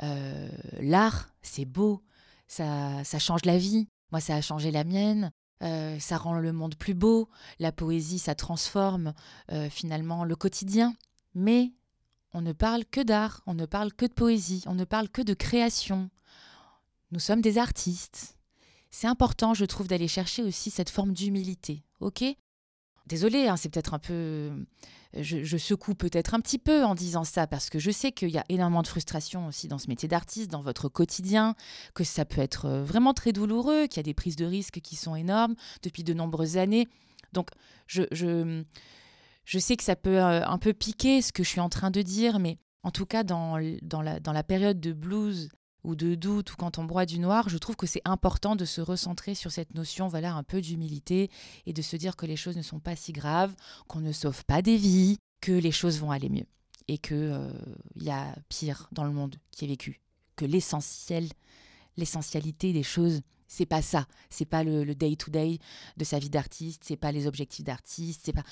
Euh, 0.02 0.50
L'art, 0.80 1.30
c'est 1.42 1.66
beau, 1.66 2.02
ça, 2.48 3.04
ça 3.04 3.20
change 3.20 3.44
la 3.44 3.58
vie. 3.58 3.90
Moi, 4.12 4.22
ça 4.22 4.36
a 4.36 4.42
changé 4.42 4.72
la 4.72 4.86
mienne. 4.86 5.32
Euh, 5.62 6.00
ça 6.00 6.18
rend 6.18 6.40
le 6.40 6.54
monde 6.54 6.76
plus 6.76 6.94
beau. 6.94 7.30
La 7.60 7.74
poésie, 7.74 8.18
ça 8.18 8.34
transforme 8.34 9.14
finalement 9.70 10.24
le 10.24 10.36
quotidien. 10.38 10.96
Mais 11.36 11.74
on 12.34 12.42
ne 12.42 12.54
parle 12.54 12.86
que 12.86 13.02
d'art, 13.02 13.42
on 13.46 13.54
ne 13.54 13.66
parle 13.66 13.94
que 13.94 14.06
de 14.06 14.14
poésie, 14.14 14.64
on 14.68 14.76
ne 14.76 14.86
parle 14.86 15.10
que 15.10 15.22
de 15.22 15.34
création. 15.34 16.10
Nous 17.12 17.20
sommes 17.20 17.42
des 17.42 17.58
artistes 17.58 18.39
c'est 18.92 19.08
important, 19.08 19.54
je 19.54 19.66
trouve, 19.66 19.88
d'aller 19.88 20.08
chercher 20.08 20.44
aussi 20.44 20.72
cette 20.72 20.90
forme 20.90 21.14
d'humilité. 21.14 21.84
Ok? 22.00 22.24
Désolée, 23.06 23.48
hein, 23.48 23.58
c'est 23.58 23.70
peut-être 23.70 23.94
un 23.94 24.00
peu. 24.00 24.52
Je, 25.18 25.58
secoue 25.58 25.96
peut-être 25.96 26.36
un 26.36 26.40
petit 26.40 26.60
peu 26.60 26.84
en 26.84 26.94
disant 26.94 27.24
ça, 27.24 27.48
parce 27.48 27.72
que 27.72 27.80
je 27.80 27.90
sais 27.90 28.12
qu'il 28.12 28.30
y 28.30 28.38
a 28.38 28.46
énormément 28.50 28.84
de 28.84 28.88
frustration 28.88 29.48
aussi 29.48 29.68
dans 29.68 29.80
ce 29.80 29.88
métier 29.88 30.08
d'artiste, 30.08 30.52
dans 30.52 30.62
votre 30.62 30.88
quotidien, 30.88 31.56
que 31.96 32.04
ça 32.04 32.26
peut 32.26 32.42
être 32.42 32.66
euh, 32.66 32.84
vraiment 32.84 33.16
très 33.16 33.32
douloureux, 33.32 33.88
qu'il 33.88 33.98
y 33.98 34.02
a 34.02 34.04
des 34.04 34.14
prises 34.14 34.36
de 34.36 34.46
risques 34.46 34.82
qui 34.82 34.96
sont 34.96 35.16
énormes 35.16 35.56
depuis 35.82 36.04
de 36.04 36.14
nombreuses 36.14 36.58
années. 36.58 36.88
Donc, 37.34 37.50
je, 37.88 38.04
je, 38.12 38.64
je 39.46 39.60
sais 39.60 39.76
que 39.76 39.84
ça 39.84 39.96
peut 39.96 40.22
euh, 40.22 40.46
un 40.46 40.60
peu 40.60 40.74
piquer 40.74 41.24
ce 41.24 41.32
que 41.32 41.44
je 41.44 41.50
suis 41.50 41.60
en 41.60 41.70
train 41.70 41.90
de 41.90 42.04
dire, 42.04 42.38
mais 42.38 42.60
en 42.84 42.92
tout 42.92 43.08
cas, 43.08 43.24
dans, 43.24 43.58
dans, 43.82 44.04
la, 44.04 44.20
dans 44.20 44.34
la 44.34 44.44
période 44.44 44.80
de 44.80 44.94
blues 44.94 45.50
ou 45.90 45.96
de 45.96 46.16
doute 46.16 46.54
ou 46.54 46.56
quand 46.56 46.78
on 46.78 46.84
broie 46.84 47.06
du 47.06 47.20
noir, 47.20 47.50
je 47.50 47.58
trouve 47.58 47.76
que 47.76 47.88
c'est 47.88 48.02
important 48.06 48.56
de 48.56 48.66
se 48.66 48.80
recentrer 48.80 49.36
sur 49.36 49.52
cette 49.52 49.74
notion, 49.74 50.08
voilà, 50.08 50.34
un 50.34 50.44
peu 50.44 50.62
d'humilité 50.62 51.30
et 51.66 51.74
de 51.74 51.82
se 51.82 51.96
dire 51.96 52.16
que 52.16 52.26
les 52.26 52.36
choses 52.36 52.56
ne 52.56 52.62
sont 52.62 52.80
pas 52.80 52.96
si 52.96 53.12
graves, 53.12 53.54
qu'on 53.88 54.00
ne 54.00 54.12
sauve 54.12 54.46
pas 54.46 54.62
des 54.62 54.78
vies, 54.78 55.18
que 55.42 55.52
les 55.52 55.72
choses 55.72 56.00
vont 56.00 56.12
aller 56.12 56.30
mieux 56.30 56.46
et 56.88 56.98
que 56.98 57.16
euh, 57.16 57.52
y 57.96 58.10
a 58.10 58.36
pire 58.50 58.88
dans 58.92 59.04
le 59.04 59.12
monde 59.12 59.36
qui 59.52 59.66
est 59.66 59.68
vécu, 59.68 60.02
que 60.36 60.46
l'essentiel, 60.46 61.28
l'essentialité 61.98 62.74
des 62.74 62.84
choses, 62.84 63.22
c'est 63.48 63.66
pas 63.66 63.82
ça, 63.82 64.08
c'est 64.30 64.46
pas 64.46 64.64
le 64.64 64.94
day 64.94 65.16
to 65.16 65.32
day 65.32 65.60
de 65.98 66.04
sa 66.04 66.20
vie 66.20 66.30
d'artiste, 66.30 66.84
c'est 66.86 66.98
pas 66.98 67.12
les 67.12 67.28
objectifs 67.28 67.66
d'artiste, 67.66 68.22
c'est 68.24 68.34
pas, 68.34 68.44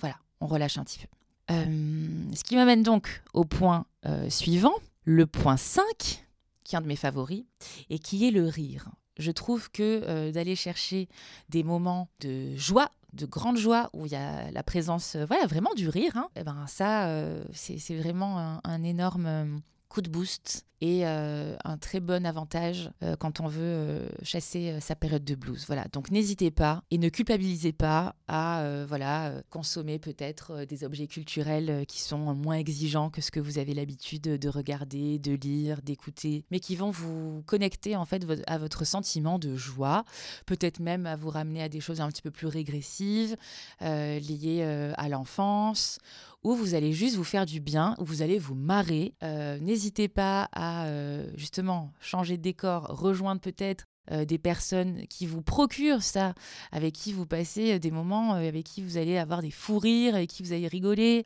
voilà, 0.00 0.16
on 0.40 0.46
relâche 0.46 0.78
un 0.78 0.84
petit 0.84 0.98
peu. 0.98 1.06
Euh, 1.50 2.34
ce 2.34 2.44
qui 2.44 2.56
m'amène 2.56 2.82
donc 2.82 3.22
au 3.34 3.44
point 3.44 3.86
euh, 4.06 4.30
suivant, 4.30 4.74
le 5.04 5.26
point 5.26 5.56
5, 5.56 6.24
qui 6.64 6.74
est 6.74 6.78
un 6.78 6.82
de 6.82 6.86
mes 6.86 6.96
favoris, 6.96 7.44
et 7.90 7.98
qui 7.98 8.26
est 8.26 8.30
le 8.30 8.46
rire. 8.46 8.90
Je 9.18 9.30
trouve 9.30 9.70
que 9.70 10.02
euh, 10.04 10.32
d'aller 10.32 10.56
chercher 10.56 11.08
des 11.48 11.62
moments 11.62 12.08
de 12.20 12.56
joie, 12.56 12.90
de 13.12 13.26
grande 13.26 13.58
joie, 13.58 13.90
où 13.92 14.06
il 14.06 14.12
y 14.12 14.16
a 14.16 14.50
la 14.50 14.62
présence, 14.62 15.16
euh, 15.16 15.26
voilà, 15.26 15.46
vraiment 15.46 15.74
du 15.74 15.88
rire, 15.88 16.16
hein, 16.16 16.28
eh 16.36 16.44
ben 16.44 16.66
ça, 16.66 17.08
euh, 17.08 17.44
c'est 17.52 17.96
vraiment 17.96 18.60
un 18.64 18.82
énorme 18.82 19.60
coup 19.88 20.00
de 20.00 20.08
boost 20.08 20.64
et 20.82 21.06
euh, 21.06 21.54
un 21.64 21.78
très 21.78 22.00
bon 22.00 22.26
avantage 22.26 22.90
euh, 23.04 23.14
quand 23.14 23.38
on 23.38 23.46
veut 23.46 23.60
euh, 23.62 24.08
chasser 24.24 24.80
sa 24.80 24.96
période 24.96 25.24
de 25.24 25.36
blues. 25.36 25.64
Voilà, 25.68 25.86
donc 25.92 26.10
n'hésitez 26.10 26.50
pas 26.50 26.82
et 26.90 26.98
ne 26.98 27.08
culpabilisez 27.08 27.72
pas 27.72 28.16
à 28.26 28.64
voilà 28.88 29.32
consommer 29.50 30.00
peut-être 30.00 30.64
des 30.64 30.82
objets 30.84 31.06
culturels 31.06 31.84
qui 31.86 32.00
sont 32.00 32.34
moins 32.34 32.56
exigeants 32.56 33.10
que 33.10 33.20
ce 33.20 33.30
que 33.30 33.38
vous 33.38 33.58
avez 33.58 33.74
l'habitude 33.74 34.22
de 34.22 34.48
regarder, 34.48 35.20
de 35.20 35.32
lire, 35.32 35.82
d'écouter, 35.82 36.44
mais 36.50 36.58
qui 36.58 36.74
vont 36.74 36.90
vous 36.90 37.42
connecter 37.46 37.94
en 37.94 38.04
fait 38.04 38.26
à 38.48 38.58
votre 38.58 38.84
sentiment 38.84 39.38
de 39.38 39.54
joie, 39.54 40.04
peut-être 40.46 40.80
même 40.80 41.06
à 41.06 41.14
vous 41.14 41.30
ramener 41.30 41.62
à 41.62 41.68
des 41.68 41.80
choses 41.80 42.00
un 42.00 42.08
petit 42.08 42.22
peu 42.22 42.32
plus 42.32 42.48
régressives 42.48 43.36
liées 43.80 44.92
à 44.96 45.08
l'enfance 45.08 46.00
où 46.44 46.54
vous 46.54 46.74
allez 46.74 46.92
juste 46.92 47.14
vous 47.14 47.22
faire 47.22 47.46
du 47.46 47.60
bien, 47.60 47.94
où 48.00 48.04
vous 48.04 48.22
allez 48.22 48.38
vous 48.38 48.56
marrer. 48.56 49.14
N'hésitez 49.60 50.08
pas 50.08 50.48
à 50.52 50.71
euh, 50.86 51.30
justement 51.36 51.92
changer 52.00 52.36
de 52.36 52.42
décor, 52.42 52.84
rejoindre 52.84 53.40
peut-être 53.40 53.86
euh, 54.10 54.24
des 54.24 54.38
personnes 54.38 55.06
qui 55.08 55.26
vous 55.26 55.42
procurent 55.42 56.02
ça, 56.02 56.34
avec 56.72 56.94
qui 56.94 57.12
vous 57.12 57.26
passez 57.26 57.78
des 57.78 57.90
moments, 57.90 58.32
avec 58.32 58.64
qui 58.64 58.82
vous 58.82 58.96
allez 58.96 59.18
avoir 59.18 59.42
des 59.42 59.50
fous 59.50 59.78
rires, 59.78 60.14
avec 60.14 60.30
qui 60.30 60.42
vous 60.42 60.52
allez 60.52 60.68
rigoler. 60.68 61.24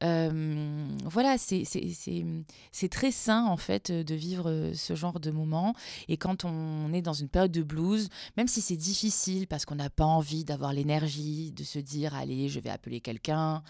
voilà, 1.04 1.36
c'est 1.38 2.88
très 2.90 3.10
sain 3.10 3.44
en 3.46 3.56
fait 3.56 3.90
de 3.90 4.14
vivre 4.14 4.72
ce 4.74 4.94
genre 4.94 5.20
de 5.20 5.30
moments. 5.30 5.74
Et 6.08 6.16
quand 6.16 6.44
on 6.44 6.92
est 6.92 7.02
dans 7.02 7.12
une 7.12 7.28
période 7.28 7.52
de 7.52 7.62
blues, 7.62 8.08
même 8.36 8.48
si 8.48 8.60
c'est 8.60 8.76
difficile 8.76 9.46
parce 9.46 9.64
qu'on 9.64 9.76
n'a 9.76 9.90
pas 9.90 10.04
envie 10.04 10.44
d'avoir 10.44 10.72
l'énergie 10.72 11.52
de 11.52 11.64
se 11.64 11.78
dire 11.78 12.14
allez, 12.14 12.48
je 12.48 12.60
vais 12.60 12.70
appeler 12.70 13.00
quelqu'un, 13.00 13.62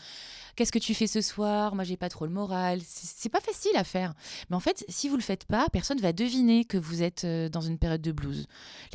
Qu'est-ce 0.57 0.73
que 0.73 0.79
tu 0.79 0.95
fais 0.95 1.07
ce 1.07 1.21
soir? 1.21 1.75
Moi, 1.75 1.85
j'ai 1.85 1.99
pas 1.99 2.09
trop 2.09 2.25
le 2.25 2.33
moral. 2.33 2.81
C'est 2.83 3.29
pas 3.29 3.41
facile 3.41 3.77
à 3.77 3.85
faire. 3.85 4.15
Mais 4.49 4.57
en 4.57 4.61
fait, 4.61 4.87
si 4.89 5.11
vous 5.11 5.17
le 5.17 5.23
faites 5.23 5.45
pas, 5.45 5.67
personne 5.71 6.01
va 6.01 6.15
deviner 6.15 6.65
que 6.65 6.79
vous 6.79 7.03
êtes 7.03 7.25
euh, 7.25 7.51
dans 7.51 7.61
une 7.61 7.77
période 7.77 8.01
de 8.01 8.11
blues. 8.11 8.47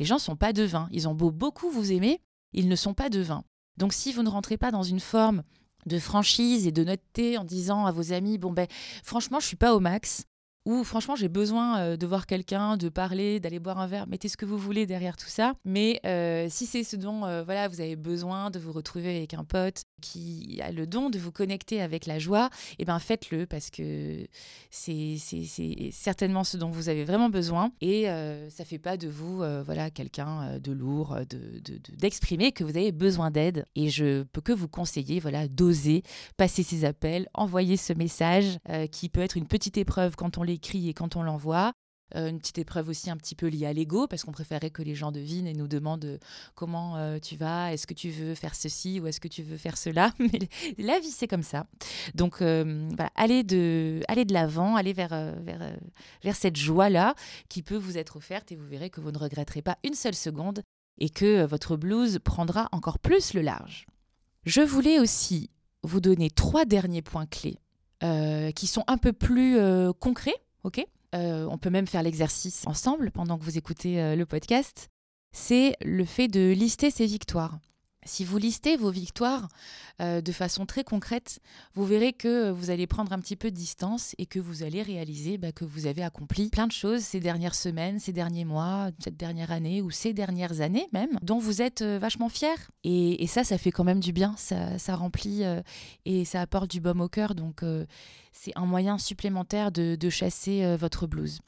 Gens 0.04 0.18
sont 0.18 0.36
pas 0.36 0.52
devins. 0.52 0.88
Ils 0.92 1.08
ont 1.08 1.14
beau 1.14 1.30
beaucoup 1.30 1.70
vous 1.70 1.92
aimer, 1.92 2.20
ils 2.52 2.68
ne 2.68 2.76
sont 2.76 2.94
pas 2.94 3.08
devins. 3.08 3.44
Donc, 3.76 3.92
si 3.92 4.12
vous 4.12 4.22
ne 4.22 4.28
rentrez 4.28 4.58
pas 4.58 4.70
dans 4.70 4.82
une 4.82 5.00
forme 5.00 5.42
de 5.86 5.98
franchise 5.98 6.66
et 6.66 6.72
de 6.72 6.84
noteté 6.84 7.38
en 7.38 7.44
disant 7.44 7.86
à 7.86 7.92
vos 7.92 8.12
amis 8.12 8.38
bon 8.38 8.52
ben 8.52 8.66
franchement 9.02 9.40
je 9.40 9.46
suis 9.46 9.56
pas 9.56 9.74
au 9.74 9.80
max 9.80 10.24
ou 10.64 10.84
franchement 10.84 11.16
j'ai 11.16 11.28
besoin 11.28 11.78
euh, 11.78 11.96
de 11.96 12.06
voir 12.06 12.26
quelqu'un, 12.26 12.76
de 12.76 12.88
parler, 12.88 13.40
d'aller 13.40 13.58
boire 13.58 13.78
un 13.78 13.86
verre, 13.86 14.06
mettez 14.06 14.28
ce 14.28 14.36
que 14.36 14.44
vous 14.44 14.58
voulez 14.58 14.86
derrière 14.86 15.16
tout 15.16 15.28
ça. 15.28 15.54
Mais 15.64 16.00
euh, 16.06 16.46
si 16.50 16.66
c'est 16.66 16.84
ce 16.84 16.96
dont 16.96 17.24
euh, 17.24 17.42
voilà 17.42 17.68
vous 17.68 17.80
avez 17.80 17.96
besoin 17.96 18.50
de 18.50 18.58
vous 18.58 18.72
retrouver 18.72 19.16
avec 19.16 19.34
un 19.34 19.44
pote 19.44 19.82
qui 20.00 20.60
a 20.62 20.72
le 20.72 20.86
don 20.86 21.10
de 21.10 21.18
vous 21.18 21.32
connecter 21.32 21.80
avec 21.80 22.06
la 22.06 22.18
joie, 22.18 22.50
et 22.72 22.82
eh 22.82 22.84
ben 22.84 22.98
faites-le 22.98 23.46
parce 23.46 23.70
que 23.70 24.26
c'est 24.70 25.16
certainement 25.92 26.44
ce 26.44 26.56
dont 26.56 26.70
vous 26.70 26.88
avez 26.88 27.04
vraiment 27.04 27.28
besoin 27.28 27.72
et 27.80 28.06
ça 28.48 28.64
fait 28.64 28.78
pas 28.78 28.96
de 28.96 29.08
vous 29.08 29.42
voilà 29.64 29.90
quelqu'un 29.90 30.58
de 30.58 30.72
lourd, 30.72 31.16
d'exprimer 31.98 32.50
de, 32.50 32.54
que 32.54 32.64
vous 32.64 32.76
avez 32.76 32.92
besoin 32.92 33.30
d'aide. 33.30 33.64
Et 33.76 33.90
je 33.90 34.22
peux 34.24 34.40
que 34.40 34.52
vous 34.52 34.68
conseiller 34.68 35.20
voilà 35.20 35.46
d'oser 35.46 36.02
passer 36.36 36.62
ces 36.62 36.84
appels, 36.84 37.28
envoyer 37.34 37.76
ce 37.76 37.92
message 37.92 38.58
qui 38.90 39.08
peut 39.08 39.20
être 39.20 39.36
une 39.36 39.46
petite 39.46 39.76
épreuve 39.76 40.16
quand 40.16 40.38
on 40.38 40.42
les 40.42 40.51
écrit 40.52 40.88
et 40.88 40.94
quand 40.94 41.16
on 41.16 41.22
l'envoie. 41.22 41.72
Euh, 42.16 42.28
une 42.28 42.38
petite 42.38 42.58
épreuve 42.58 42.88
aussi 42.88 43.10
un 43.10 43.16
petit 43.16 43.34
peu 43.34 43.46
liée 43.46 43.66
à 43.66 43.72
l'ego, 43.72 44.06
parce 44.06 44.24
qu'on 44.24 44.32
préférait 44.32 44.70
que 44.70 44.82
les 44.82 44.94
gens 44.94 45.12
devinent 45.12 45.46
et 45.46 45.54
nous 45.54 45.68
demandent 45.68 46.04
euh, 46.04 46.18
comment 46.54 46.96
euh, 46.96 47.18
tu 47.18 47.36
vas, 47.36 47.72
est-ce 47.72 47.86
que 47.86 47.94
tu 47.94 48.10
veux 48.10 48.34
faire 48.34 48.54
ceci 48.54 49.00
ou 49.00 49.06
est-ce 49.06 49.20
que 49.20 49.28
tu 49.28 49.42
veux 49.42 49.56
faire 49.56 49.78
cela? 49.78 50.12
Mais 50.18 50.48
la 50.78 50.98
vie, 51.00 51.10
c'est 51.10 51.28
comme 51.28 51.42
ça. 51.42 51.66
Donc, 52.14 52.42
allez 52.42 53.44
de, 53.44 54.00
de 54.06 54.32
l'avant, 54.32 54.76
allez 54.76 54.92
vers, 54.92 55.34
vers, 55.42 55.76
vers 56.22 56.36
cette 56.36 56.56
joie-là 56.56 57.14
qui 57.48 57.62
peut 57.62 57.76
vous 57.76 57.98
être 57.98 58.16
offerte 58.16 58.52
et 58.52 58.56
vous 58.56 58.66
verrez 58.66 58.90
que 58.90 59.00
vous 59.00 59.10
ne 59.10 59.18
regretterez 59.18 59.62
pas 59.62 59.78
une 59.84 59.94
seule 59.94 60.14
seconde 60.14 60.62
et 60.98 61.08
que 61.08 61.44
votre 61.44 61.76
blues 61.76 62.18
prendra 62.22 62.68
encore 62.72 62.98
plus 62.98 63.34
le 63.34 63.40
large. 63.40 63.86
Je 64.44 64.60
voulais 64.60 64.98
aussi 64.98 65.50
vous 65.82 66.00
donner 66.00 66.30
trois 66.30 66.64
derniers 66.64 67.02
points 67.02 67.26
clés 67.26 67.58
qui 68.52 68.66
sont 68.66 68.84
un 68.86 68.98
peu 68.98 69.12
plus 69.12 69.58
euh, 69.58 69.92
concrets, 69.92 70.34
euh, 71.14 71.46
On 71.50 71.58
peut 71.58 71.70
même 71.70 71.86
faire 71.86 72.02
l'exercice 72.02 72.66
ensemble 72.66 73.10
pendant 73.10 73.38
que 73.38 73.44
vous 73.44 73.58
écoutez 73.58 74.16
le 74.16 74.26
podcast. 74.26 74.88
C'est 75.34 75.76
le 75.82 76.04
fait 76.04 76.28
de 76.28 76.52
lister 76.52 76.90
ses 76.90 77.06
victoires. 77.06 77.58
Si 78.04 78.24
vous 78.24 78.36
listez 78.36 78.76
vos 78.76 78.90
victoires 78.90 79.48
euh, 80.00 80.20
de 80.20 80.32
façon 80.32 80.66
très 80.66 80.82
concrète, 80.82 81.40
vous 81.74 81.84
verrez 81.84 82.12
que 82.12 82.50
vous 82.50 82.70
allez 82.70 82.88
prendre 82.88 83.12
un 83.12 83.20
petit 83.20 83.36
peu 83.36 83.50
de 83.50 83.56
distance 83.56 84.14
et 84.18 84.26
que 84.26 84.40
vous 84.40 84.64
allez 84.64 84.82
réaliser 84.82 85.38
bah, 85.38 85.52
que 85.52 85.64
vous 85.64 85.86
avez 85.86 86.02
accompli 86.02 86.50
plein 86.50 86.66
de 86.66 86.72
choses 86.72 87.02
ces 87.02 87.20
dernières 87.20 87.54
semaines, 87.54 88.00
ces 88.00 88.12
derniers 88.12 88.44
mois, 88.44 88.90
cette 88.98 89.16
dernière 89.16 89.52
année 89.52 89.82
ou 89.82 89.90
ces 89.92 90.12
dernières 90.12 90.60
années 90.60 90.88
même, 90.92 91.16
dont 91.22 91.38
vous 91.38 91.62
êtes 91.62 91.82
euh, 91.82 91.98
vachement 92.00 92.28
fiers. 92.28 92.48
Et, 92.82 93.26
ça, 93.28 93.44
ça 93.44 93.56
fait 93.56 93.70
quand 93.70 93.84
même 93.84 94.00
du 94.00 94.12
bien, 94.12 94.34
ça, 94.36 94.96
remplit 94.96 95.44
euh, 95.44 95.62
et 96.04 96.24
ça 96.24 96.40
apporte 96.40 96.70
du 96.70 96.80
baume 96.80 97.00
au 97.00 97.08
cœur. 97.08 97.34
Donc 97.34 97.62
c'est 98.32 98.52
un 98.56 98.66
moyen 98.66 98.98
supplémentaire 98.98 99.70
de, 99.70 100.10
chasser 100.10 100.76
votre 100.76 101.06
blues. 101.06 101.40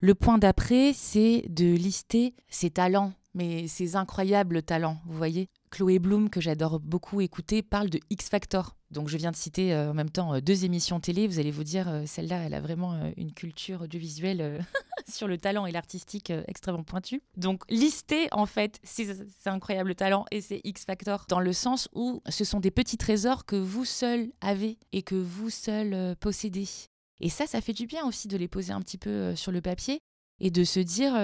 Le 0.00 0.14
point 0.14 0.38
d'après, 0.38 0.92
c'est 0.94 1.44
de 1.48 1.66
lister 1.66 2.34
ses 2.48 2.70
talents 2.70 3.12
mais 3.34 3.68
ces 3.68 3.94
incroyables 3.94 4.62
talents, 4.62 4.98
vous 5.06 5.16
voyez. 5.16 5.48
Chloé 5.70 5.98
Bloom, 5.98 6.30
que 6.30 6.40
j'adore 6.40 6.80
beaucoup 6.80 7.20
écouter, 7.20 7.62
parle 7.62 7.90
de 7.90 8.00
X 8.10 8.28
Factor. 8.28 8.76
Donc 8.90 9.08
je 9.08 9.16
viens 9.16 9.30
de 9.30 9.36
citer 9.36 9.74
euh, 9.74 9.90
en 9.90 9.94
même 9.94 10.10
temps 10.10 10.34
euh, 10.34 10.40
deux 10.40 10.64
émissions 10.64 11.00
télé. 11.00 11.26
Vous 11.26 11.38
allez 11.38 11.50
vous 11.50 11.64
dire, 11.64 11.88
euh, 11.88 12.04
celle-là, 12.06 12.44
elle 12.44 12.54
a 12.54 12.60
vraiment 12.60 12.98
une 13.16 13.32
culture 13.32 13.82
audiovisuelle 13.82 14.64
sur 15.08 15.28
le 15.28 15.38
talent 15.38 15.66
et 15.66 15.72
l'artistique 15.72 16.32
extrêmement 16.46 16.82
pointue. 16.82 17.22
Donc 17.36 17.62
lister 17.68 18.28
en 18.32 18.46
fait 18.46 18.80
ces, 18.82 19.26
incroyables 19.46 19.94
talents 19.94 20.24
et 20.30 20.40
ces 20.40 20.60
X 20.64 20.84
Factor 20.84 21.26
dans 21.28 21.40
le 21.40 21.52
sens 21.52 21.88
où 21.94 22.22
ce 22.28 22.44
sont 22.44 22.60
des 22.60 22.70
petits 22.70 22.98
trésors 22.98 23.44
que 23.44 23.56
vous 23.56 23.84
seul 23.84 24.30
avez 24.40 24.78
et 24.92 25.02
que 25.02 25.14
vous 25.14 25.50
seul 25.50 26.16
possédez. 26.16 26.68
Et 27.20 27.28
ça, 27.28 27.46
ça 27.46 27.60
fait 27.60 27.72
du 27.72 27.86
bien 27.86 28.06
aussi 28.06 28.28
de 28.28 28.36
les 28.36 28.48
poser 28.48 28.72
un 28.72 28.80
petit 28.80 28.98
peu 28.98 29.34
sur 29.34 29.52
le 29.52 29.60
papier 29.60 29.98
et 30.40 30.50
de 30.50 30.64
se 30.64 30.80
dire 30.80 31.14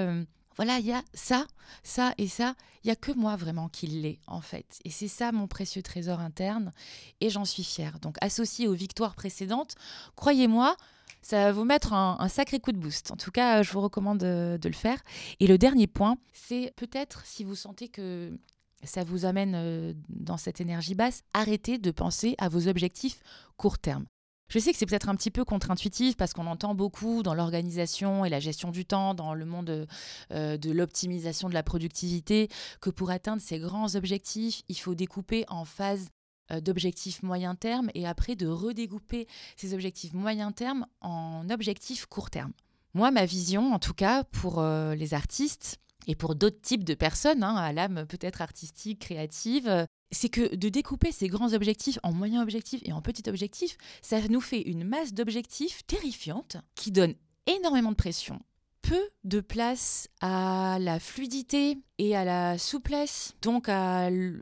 voilà, 0.56 0.78
il 0.78 0.86
y 0.86 0.92
a 0.92 1.02
ça, 1.14 1.46
ça 1.82 2.14
et 2.18 2.28
ça. 2.28 2.54
Il 2.82 2.88
y 2.88 2.90
a 2.90 2.96
que 2.96 3.12
moi 3.12 3.36
vraiment 3.36 3.68
qui 3.68 3.86
l'ai 3.86 4.20
en 4.26 4.40
fait. 4.40 4.78
Et 4.84 4.90
c'est 4.90 5.08
ça 5.08 5.32
mon 5.32 5.46
précieux 5.46 5.82
trésor 5.82 6.20
interne 6.20 6.72
et 7.20 7.30
j'en 7.30 7.44
suis 7.44 7.64
fière. 7.64 7.98
Donc 8.00 8.16
associé 8.20 8.68
aux 8.68 8.74
victoires 8.74 9.14
précédentes, 9.14 9.74
croyez-moi, 10.16 10.76
ça 11.22 11.44
va 11.44 11.52
vous 11.52 11.64
mettre 11.64 11.94
un, 11.94 12.28
sacré 12.28 12.60
coup 12.60 12.72
de 12.72 12.78
boost. 12.78 13.10
En 13.10 13.16
tout 13.16 13.30
cas, 13.30 13.62
je 13.62 13.72
vous 13.72 13.80
recommande 13.80 14.18
de, 14.18 14.58
le 14.62 14.74
faire. 14.74 15.02
Et 15.40 15.46
le 15.46 15.56
dernier 15.56 15.86
point, 15.86 16.18
c'est 16.34 16.72
peut-être 16.76 17.24
si 17.24 17.44
vous 17.44 17.56
sentez 17.56 17.88
que 17.88 18.38
ça 18.82 19.02
vous 19.02 19.24
amène 19.24 19.54
euh, 19.54 19.94
dans 20.10 20.36
cette 20.36 20.60
énergie 20.60 20.94
basse, 20.94 21.22
arrêtez 21.32 21.78
de 21.78 21.90
penser 21.90 22.34
à 22.36 22.50
vos 22.50 22.68
objectifs 22.68 23.20
court 23.56 23.78
terme. 23.78 24.04
Je 24.48 24.58
sais 24.58 24.72
que 24.72 24.78
c'est 24.78 24.86
peut-être 24.86 25.08
un 25.08 25.16
petit 25.16 25.30
peu 25.30 25.44
contre-intuitif 25.44 26.16
parce 26.16 26.32
qu'on 26.32 26.46
entend 26.46 26.74
beaucoup 26.74 27.22
dans 27.22 27.34
l'organisation 27.34 28.24
et 28.24 28.28
la 28.28 28.40
gestion 28.40 28.70
du 28.70 28.84
temps, 28.84 29.14
dans 29.14 29.34
le 29.34 29.44
monde 29.44 29.86
euh, 30.32 30.56
de 30.56 30.70
l'optimisation 30.70 31.48
de 31.48 31.54
la 31.54 31.62
productivité, 31.62 32.48
que 32.80 32.90
pour 32.90 33.10
atteindre 33.10 33.42
ces 33.42 33.58
grands 33.58 33.94
objectifs, 33.94 34.62
il 34.68 34.78
faut 34.78 34.94
découper 34.94 35.44
en 35.48 35.64
phases 35.64 36.08
euh, 36.52 36.60
d'objectifs 36.60 37.22
moyen 37.22 37.54
terme 37.54 37.90
et 37.94 38.06
après 38.06 38.36
de 38.36 38.46
redécouper 38.46 39.26
ces 39.56 39.72
objectifs 39.72 40.12
moyen 40.12 40.52
terme 40.52 40.86
en 41.00 41.48
objectifs 41.48 42.04
court 42.06 42.30
terme. 42.30 42.52
Moi, 42.92 43.10
ma 43.10 43.24
vision, 43.24 43.72
en 43.72 43.78
tout 43.78 43.94
cas 43.94 44.24
pour 44.24 44.60
euh, 44.60 44.94
les 44.94 45.14
artistes 45.14 45.78
et 46.06 46.14
pour 46.14 46.34
d'autres 46.34 46.60
types 46.60 46.84
de 46.84 46.94
personnes, 46.94 47.42
hein, 47.42 47.56
à 47.56 47.72
l'âme 47.72 48.04
peut-être 48.06 48.42
artistique, 48.42 49.00
créative, 49.00 49.86
c'est 50.10 50.28
que 50.28 50.54
de 50.54 50.68
découper 50.68 51.12
ces 51.12 51.28
grands 51.28 51.52
objectifs 51.52 51.98
en 52.02 52.12
moyens 52.12 52.42
objectifs 52.42 52.80
et 52.84 52.92
en 52.92 53.02
petits 53.02 53.28
objectifs, 53.28 53.76
ça 54.02 54.20
nous 54.28 54.40
fait 54.40 54.62
une 54.62 54.84
masse 54.84 55.12
d'objectifs 55.12 55.84
terrifiante 55.86 56.56
qui 56.74 56.90
donne 56.90 57.14
énormément 57.46 57.90
de 57.90 57.96
pression, 57.96 58.40
peu 58.82 59.00
de 59.24 59.40
place 59.40 60.08
à 60.20 60.78
la 60.80 61.00
fluidité 61.00 61.78
et 61.98 62.16
à 62.16 62.24
la 62.24 62.58
souplesse, 62.58 63.34
donc 63.42 63.68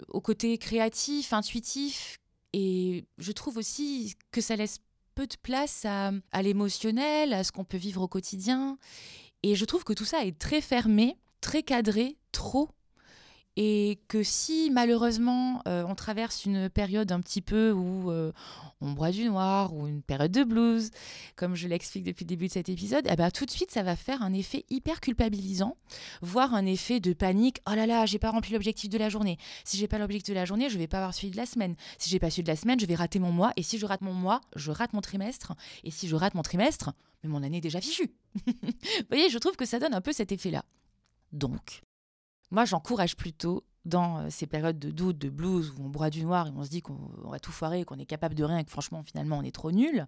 au 0.09 0.21
côté 0.21 0.59
créatif, 0.59 1.33
intuitif. 1.33 2.19
Et 2.52 3.07
je 3.19 3.33
trouve 3.33 3.57
aussi 3.57 4.14
que 4.31 4.40
ça 4.40 4.57
laisse 4.57 4.81
peu 5.14 5.26
de 5.26 5.37
place 5.42 5.85
à, 5.85 6.12
à 6.33 6.42
l'émotionnel, 6.42 7.33
à 7.33 7.45
ce 7.45 7.52
qu'on 7.52 7.64
peut 7.64 7.78
vivre 7.78 8.02
au 8.02 8.09
quotidien. 8.09 8.78
Et 9.42 9.54
je 9.54 9.64
trouve 9.64 9.85
que 9.85 9.92
tout 9.92 10.04
ça 10.04 10.25
est 10.25 10.38
très 10.38 10.61
fermé, 10.61 11.16
très 11.40 11.62
cadré, 11.62 12.16
trop 12.31 12.69
et 13.57 14.01
que 14.09 14.23
si 14.23 14.71
malheureusement 14.71 15.63
euh, 15.69 15.85
on 15.87 15.95
traverse 15.95 16.45
une 16.47 16.71
période 16.71 17.13
un 17.13 17.21
petit 17.21 17.43
peu 17.43 17.73
où 17.73 18.11
euh, 18.11 18.33
on 18.81 18.93
boit 18.93 19.11
du 19.11 19.25
noir 19.25 19.75
ou 19.75 19.87
une 19.87 20.03
période 20.03 20.33
de 20.33 20.45
blues, 20.45 20.91
comme 21.37 21.55
je 21.55 21.69
l'explique 21.69 22.05
depuis 22.05 22.25
le 22.25 22.29
début 22.29 22.47
de 22.47 22.53
cet 22.53 22.69
épisode, 22.69 23.07
eh 23.11 23.17
ben, 23.17 23.31
tout 23.31 23.45
de 23.45 23.51
suite 23.51 23.71
ça 23.71 23.83
va 23.83 23.95
faire 23.97 24.23
un 24.23 24.33
effet 24.33 24.65
hyper 24.71 25.01
culpabilisant, 25.01 25.77
voire 26.23 26.55
un 26.55 26.65
effet 26.65 27.01
de 27.01 27.13
panique. 27.13 27.61
Oh 27.71 27.75
là 27.75 27.87
là, 27.87 28.07
j'ai 28.07 28.19
pas 28.19 28.31
rempli 28.31 28.53
l'objectif 28.53 28.89
de 28.89 28.99
la 28.99 29.09
journée. 29.09 29.37
Si 29.65 29.77
j'ai 29.77 29.89
pas 29.89 29.99
l'objectif 29.99 30.35
de 30.35 30.39
la 30.39 30.45
journée, 30.45 30.71
je 30.71 30.79
vais 30.79 30.87
pas 30.87 30.99
avoir 30.99 31.15
suivi 31.15 31.33
de 31.33 31.37
la 31.37 31.47
semaine. 31.47 31.77
Si 31.99 32.09
j'ai 32.09 32.19
pas 32.19 32.31
suivi 32.31 32.45
de 32.45 32.51
la 32.51 32.57
semaine, 32.57 32.81
je 32.81 32.87
vais 32.87 32.95
rater 32.95 33.19
mon 33.19 33.33
mois. 33.33 33.53
Et 33.57 33.63
si 33.63 33.79
je 33.79 33.85
rate 33.87 34.01
mon 34.01 34.15
mois, 34.15 34.41
je 34.57 34.71
rate 34.71 34.93
mon 34.95 35.01
trimestre. 35.01 35.53
Et 35.85 35.91
si 35.91 36.09
je 36.09 36.17
rate 36.17 36.35
mon 36.35 36.43
trimestre, 36.43 36.93
mais 37.23 37.29
mon 37.29 37.43
année 37.43 37.59
est 37.59 37.63
déjà 37.63 37.81
fichue. 37.81 38.11
Vous 38.47 38.53
voyez, 39.11 39.29
je 39.29 39.39
trouve 39.39 39.57
que 39.57 39.67
ça 39.67 39.79
donne 39.79 39.95
un 39.95 40.01
peu 40.01 40.13
cet 40.13 40.33
effet-là. 40.33 40.65
Donc, 41.33 41.83
moi, 42.53 42.67
j'encourage 42.67 43.17
plutôt 43.17 43.65
dans 43.85 44.19
euh, 44.19 44.27
ces 44.31 44.47
périodes 44.47 44.79
de 44.79 44.91
doute, 44.91 45.19
de 45.19 45.31
blues, 45.31 45.73
où 45.77 45.85
on 45.85 45.89
boit 45.89 46.11
du 46.11 46.23
noir 46.23 46.49
et 46.49 46.51
on 46.55 46.63
se 46.63 46.69
dit 46.69 46.83
qu'on 46.83 46.99
va 47.25 47.41
tout 47.41 47.51
foirer, 47.51 47.85
qu'on 47.85 47.99
est 47.99 48.07
capable 48.07 48.35
de 48.35 48.45
rien 48.45 48.59
et 48.59 48.65
que 48.65 48.71
franchement, 48.71 49.03
finalement, 49.03 49.39
on 49.39 49.43
est 49.43 49.55
trop 49.55 49.73
nul, 49.73 50.07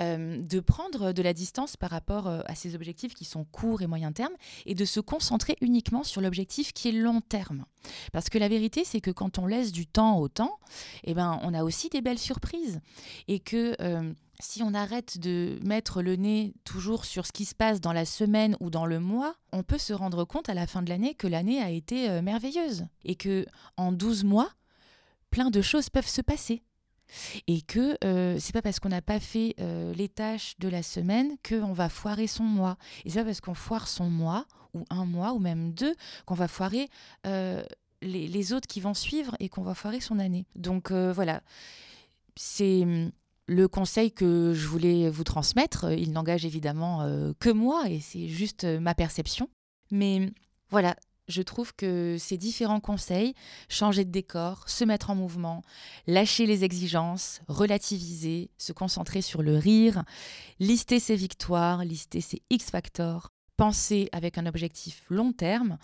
euh, 0.00 0.42
de 0.42 0.60
prendre 0.60 1.12
de 1.12 1.22
la 1.22 1.32
distance 1.32 1.76
par 1.76 1.90
rapport 1.90 2.26
euh, 2.26 2.40
à 2.46 2.56
ces 2.56 2.74
objectifs 2.74 3.14
qui 3.14 3.24
sont 3.24 3.44
courts 3.44 3.80
et 3.80 3.86
moyen 3.86 4.10
terme 4.12 4.34
et 4.66 4.74
de 4.74 4.84
se 4.84 4.98
concentrer 4.98 5.56
uniquement 5.60 6.02
sur 6.02 6.20
l'objectif 6.20 6.72
qui 6.72 6.88
est 6.88 6.92
long 6.92 7.20
terme. 7.20 7.64
Parce 8.12 8.28
que 8.28 8.38
la 8.38 8.48
vérité, 8.48 8.84
c'est 8.84 9.00
que 9.00 9.12
quand 9.12 9.38
on 9.38 9.46
laisse 9.46 9.70
du 9.70 9.86
temps 9.86 10.18
au 10.18 10.28
temps, 10.28 10.58
eh 11.04 11.14
ben, 11.14 11.38
on 11.42 11.54
a 11.54 11.62
aussi 11.62 11.88
des 11.88 12.00
belles 12.00 12.18
surprises. 12.18 12.80
Et 13.28 13.38
que 13.38 13.76
si 14.40 14.62
on 14.62 14.72
arrête 14.72 15.18
de 15.18 15.58
mettre 15.64 16.00
le 16.00 16.16
nez 16.16 16.54
toujours 16.64 17.04
sur 17.04 17.26
ce 17.26 17.32
qui 17.32 17.44
se 17.44 17.54
passe 17.54 17.80
dans 17.80 17.92
la 17.92 18.04
semaine 18.04 18.56
ou 18.60 18.70
dans 18.70 18.86
le 18.86 19.00
mois, 19.00 19.34
on 19.52 19.62
peut 19.62 19.78
se 19.78 19.92
rendre 19.92 20.24
compte 20.24 20.48
à 20.48 20.54
la 20.54 20.66
fin 20.66 20.82
de 20.82 20.88
l'année 20.88 21.14
que 21.14 21.26
l'année 21.26 21.60
a 21.60 21.70
été 21.70 22.08
euh, 22.08 22.22
merveilleuse 22.22 22.86
et 23.04 23.16
que 23.16 23.46
en 23.76 23.90
12 23.90 24.24
mois, 24.24 24.50
plein 25.30 25.50
de 25.50 25.60
choses 25.60 25.90
peuvent 25.90 26.08
se 26.08 26.22
passer. 26.22 26.62
Et 27.46 27.62
que 27.62 27.96
euh, 28.04 28.36
c'est 28.38 28.52
pas 28.52 28.60
parce 28.62 28.80
qu'on 28.80 28.90
n'a 28.90 29.00
pas 29.00 29.18
fait 29.18 29.54
euh, 29.60 29.94
les 29.94 30.10
tâches 30.10 30.54
de 30.58 30.68
la 30.68 30.82
semaine 30.82 31.36
qu'on 31.46 31.72
va 31.72 31.88
foirer 31.88 32.26
son 32.26 32.44
mois. 32.44 32.76
Et 33.04 33.10
c'est 33.10 33.20
pas 33.20 33.24
parce 33.24 33.40
qu'on 33.40 33.54
foire 33.54 33.88
son 33.88 34.10
mois, 34.10 34.46
ou 34.74 34.84
un 34.90 35.06
mois, 35.06 35.32
ou 35.32 35.38
même 35.38 35.72
deux, 35.72 35.94
qu'on 36.26 36.34
va 36.34 36.48
foirer 36.48 36.90
les, 37.24 38.28
les, 38.28 38.52
autres 38.52 38.68
qui 38.68 38.80
vont 38.80 38.92
suivre 38.92 39.34
et 39.40 39.48
qu'on 39.48 39.62
va 39.62 39.74
foirer 39.74 40.00
son 40.00 40.18
année. 40.18 40.44
Donc 40.54 40.92
voilà, 40.92 41.40
c'est 42.36 43.10
le 43.48 43.66
conseil 43.66 44.12
que 44.12 44.52
je 44.54 44.68
voulais 44.68 45.08
vous 45.08 45.24
transmettre, 45.24 45.86
euh, 45.86 45.94
il 45.94 46.12
n'engage 46.12 46.44
évidemment 46.44 47.02
euh, 47.02 47.32
que 47.40 47.48
moi 47.48 47.88
et 47.88 47.98
c'est 47.98 48.28
juste 48.28 48.64
euh, 48.64 48.78
ma 48.78 48.94
perception. 48.94 49.48
Mais 49.90 50.30
voilà, 50.68 50.94
je 51.28 51.40
trouve 51.40 51.74
que 51.74 52.16
ces 52.18 52.36
différents 52.36 52.80
conseils, 52.80 53.34
changer 53.70 54.04
de 54.04 54.10
décor, 54.10 54.68
se 54.68 54.84
mettre 54.84 55.08
en 55.08 55.14
mouvement, 55.14 55.62
lâcher 56.06 56.44
les 56.44 56.62
exigences, 56.62 57.40
relativiser, 57.48 58.50
se 58.58 58.72
concentrer 58.72 59.22
sur 59.22 59.42
le 59.42 59.56
rire, 59.56 60.04
lister 60.60 61.00
ses 61.00 61.16
victoires, 61.16 61.84
lister 61.86 62.20
ses 62.20 62.42
X-factors, 62.50 63.30
penser 63.56 64.10
avec 64.12 64.36
un 64.36 64.44
objectif 64.44 65.04
long 65.08 65.32
terme, 65.32 65.78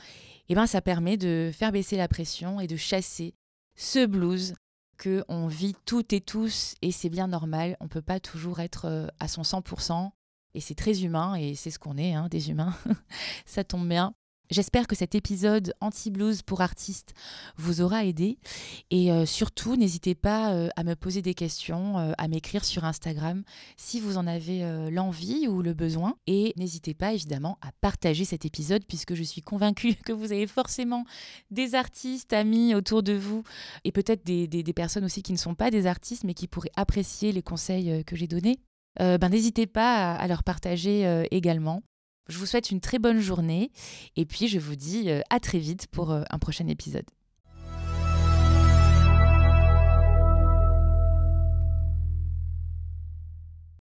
eh 0.51 0.55
ben 0.55 0.67
ça 0.67 0.83
permet 0.83 1.17
de 1.17 1.51
faire 1.53 1.73
baisser 1.73 1.97
la 1.97 2.09
pression 2.09 2.61
et 2.61 2.67
de 2.67 2.77
chasser 2.77 3.35
ce 3.75 4.05
blues 4.05 4.55
que 4.97 5.25
on 5.29 5.47
vit 5.47 5.75
toutes 5.85 6.13
et 6.13 6.21
tous 6.21 6.75
et 6.83 6.93
c'est 6.93 7.11
bien 7.11 7.29
normal. 7.29 7.77
On 7.81 7.89
peut 7.89 8.03
pas 8.03 8.21
toujours 8.21 8.61
être 8.61 8.87
euh, 8.87 9.07
à 9.21 9.29
son 9.29 9.43
100% 9.43 10.11
et 10.55 10.61
c'est 10.61 10.75
très 10.75 11.05
humain 11.05 11.35
et 11.35 11.55
c'est 11.55 11.71
ce 11.71 11.79
qu'on 11.79 11.97
est, 11.97 12.15
hein, 12.15 12.29
des 12.29 12.51
humains. 12.51 12.75
Ça 13.47 13.65
tombe 13.65 13.89
bien. 13.89 14.15
J'espère 14.55 14.87
que 14.87 14.95
cet 14.95 15.17
épisode 15.17 15.75
anti-blues 15.81 16.43
pour 16.43 16.61
artistes 16.61 17.13
vous 17.57 17.81
aura 17.81 18.05
aidé. 18.05 18.39
Et 18.93 19.11
euh, 19.11 19.27
surtout, 19.27 19.75
n'hésitez 19.75 20.15
pas 20.15 20.53
euh, 20.53 20.69
à 20.77 20.85
me 20.85 20.95
poser 20.95 21.23
des 21.23 21.35
questions, 21.35 21.99
euh, 21.99 22.13
à 22.19 22.29
m'écrire 22.29 22.65
sur 22.65 22.85
Instagram 22.85 23.43
si 23.77 23.99
vous 23.99 24.17
en 24.17 24.29
avez 24.29 24.61
l'envie 24.93 25.49
ou 25.49 25.61
le 25.61 25.75
besoin. 25.75 26.15
Et 26.29 26.53
n'hésitez 26.57 26.95
pas 26.95 27.15
évidemment 27.15 27.59
à 27.63 27.73
partager 27.81 28.25
cet 28.25 28.45
épisode 28.45 28.85
puisque 28.87 29.17
je 29.17 29.25
suis 29.25 29.43
convaincue 29.43 29.95
que 30.05 30.13
vous 30.13 30.31
avez 30.31 30.47
forcément 30.47 31.05
des 31.51 31.75
artistes, 31.75 32.33
amis 32.33 32.77
autour 32.77 33.03
de 33.03 33.13
vous 33.13 33.43
et 33.83 33.91
peut-être 33.91 34.25
des, 34.25 34.47
personnes 34.73 35.05
aussi 35.05 35.25
qui 35.25 35.33
ne 35.33 35.39
sont 35.39 35.57
pas 35.57 35.73
des 35.73 35.87
artistes 35.87 36.23
mais 36.23 36.35
qui 36.35 36.47
pourraient 36.47 36.71
apprécier 36.77 37.33
les 37.33 37.43
conseils 37.43 38.05
que 38.05 38.15
j'ai 38.15 38.29
donnés. 38.29 38.61
ben, 39.01 39.29
n'hésitez 39.29 39.67
pas 39.67 40.15
à, 40.15 40.29
leur 40.29 40.45
partager 40.45 41.27
également. 41.33 41.83
Je 42.29 42.39
vous 42.39 42.47
souhaite 42.47 42.71
une 42.71 42.81
très 42.81 42.99
bonne 42.99 43.21
journée 43.21 43.71
et 44.17 44.25
puis 44.25 44.49
je 44.49 44.59
vous 44.59 44.77
dis 44.77 45.11
euh, 45.11 45.21
à 45.31 45.41
très 45.41 45.59
vite 45.59 45.87
pour 45.89 46.11
euh, 46.11 46.23
un 46.31 46.39
prochain 46.39 46.67
épisode. 46.69 47.05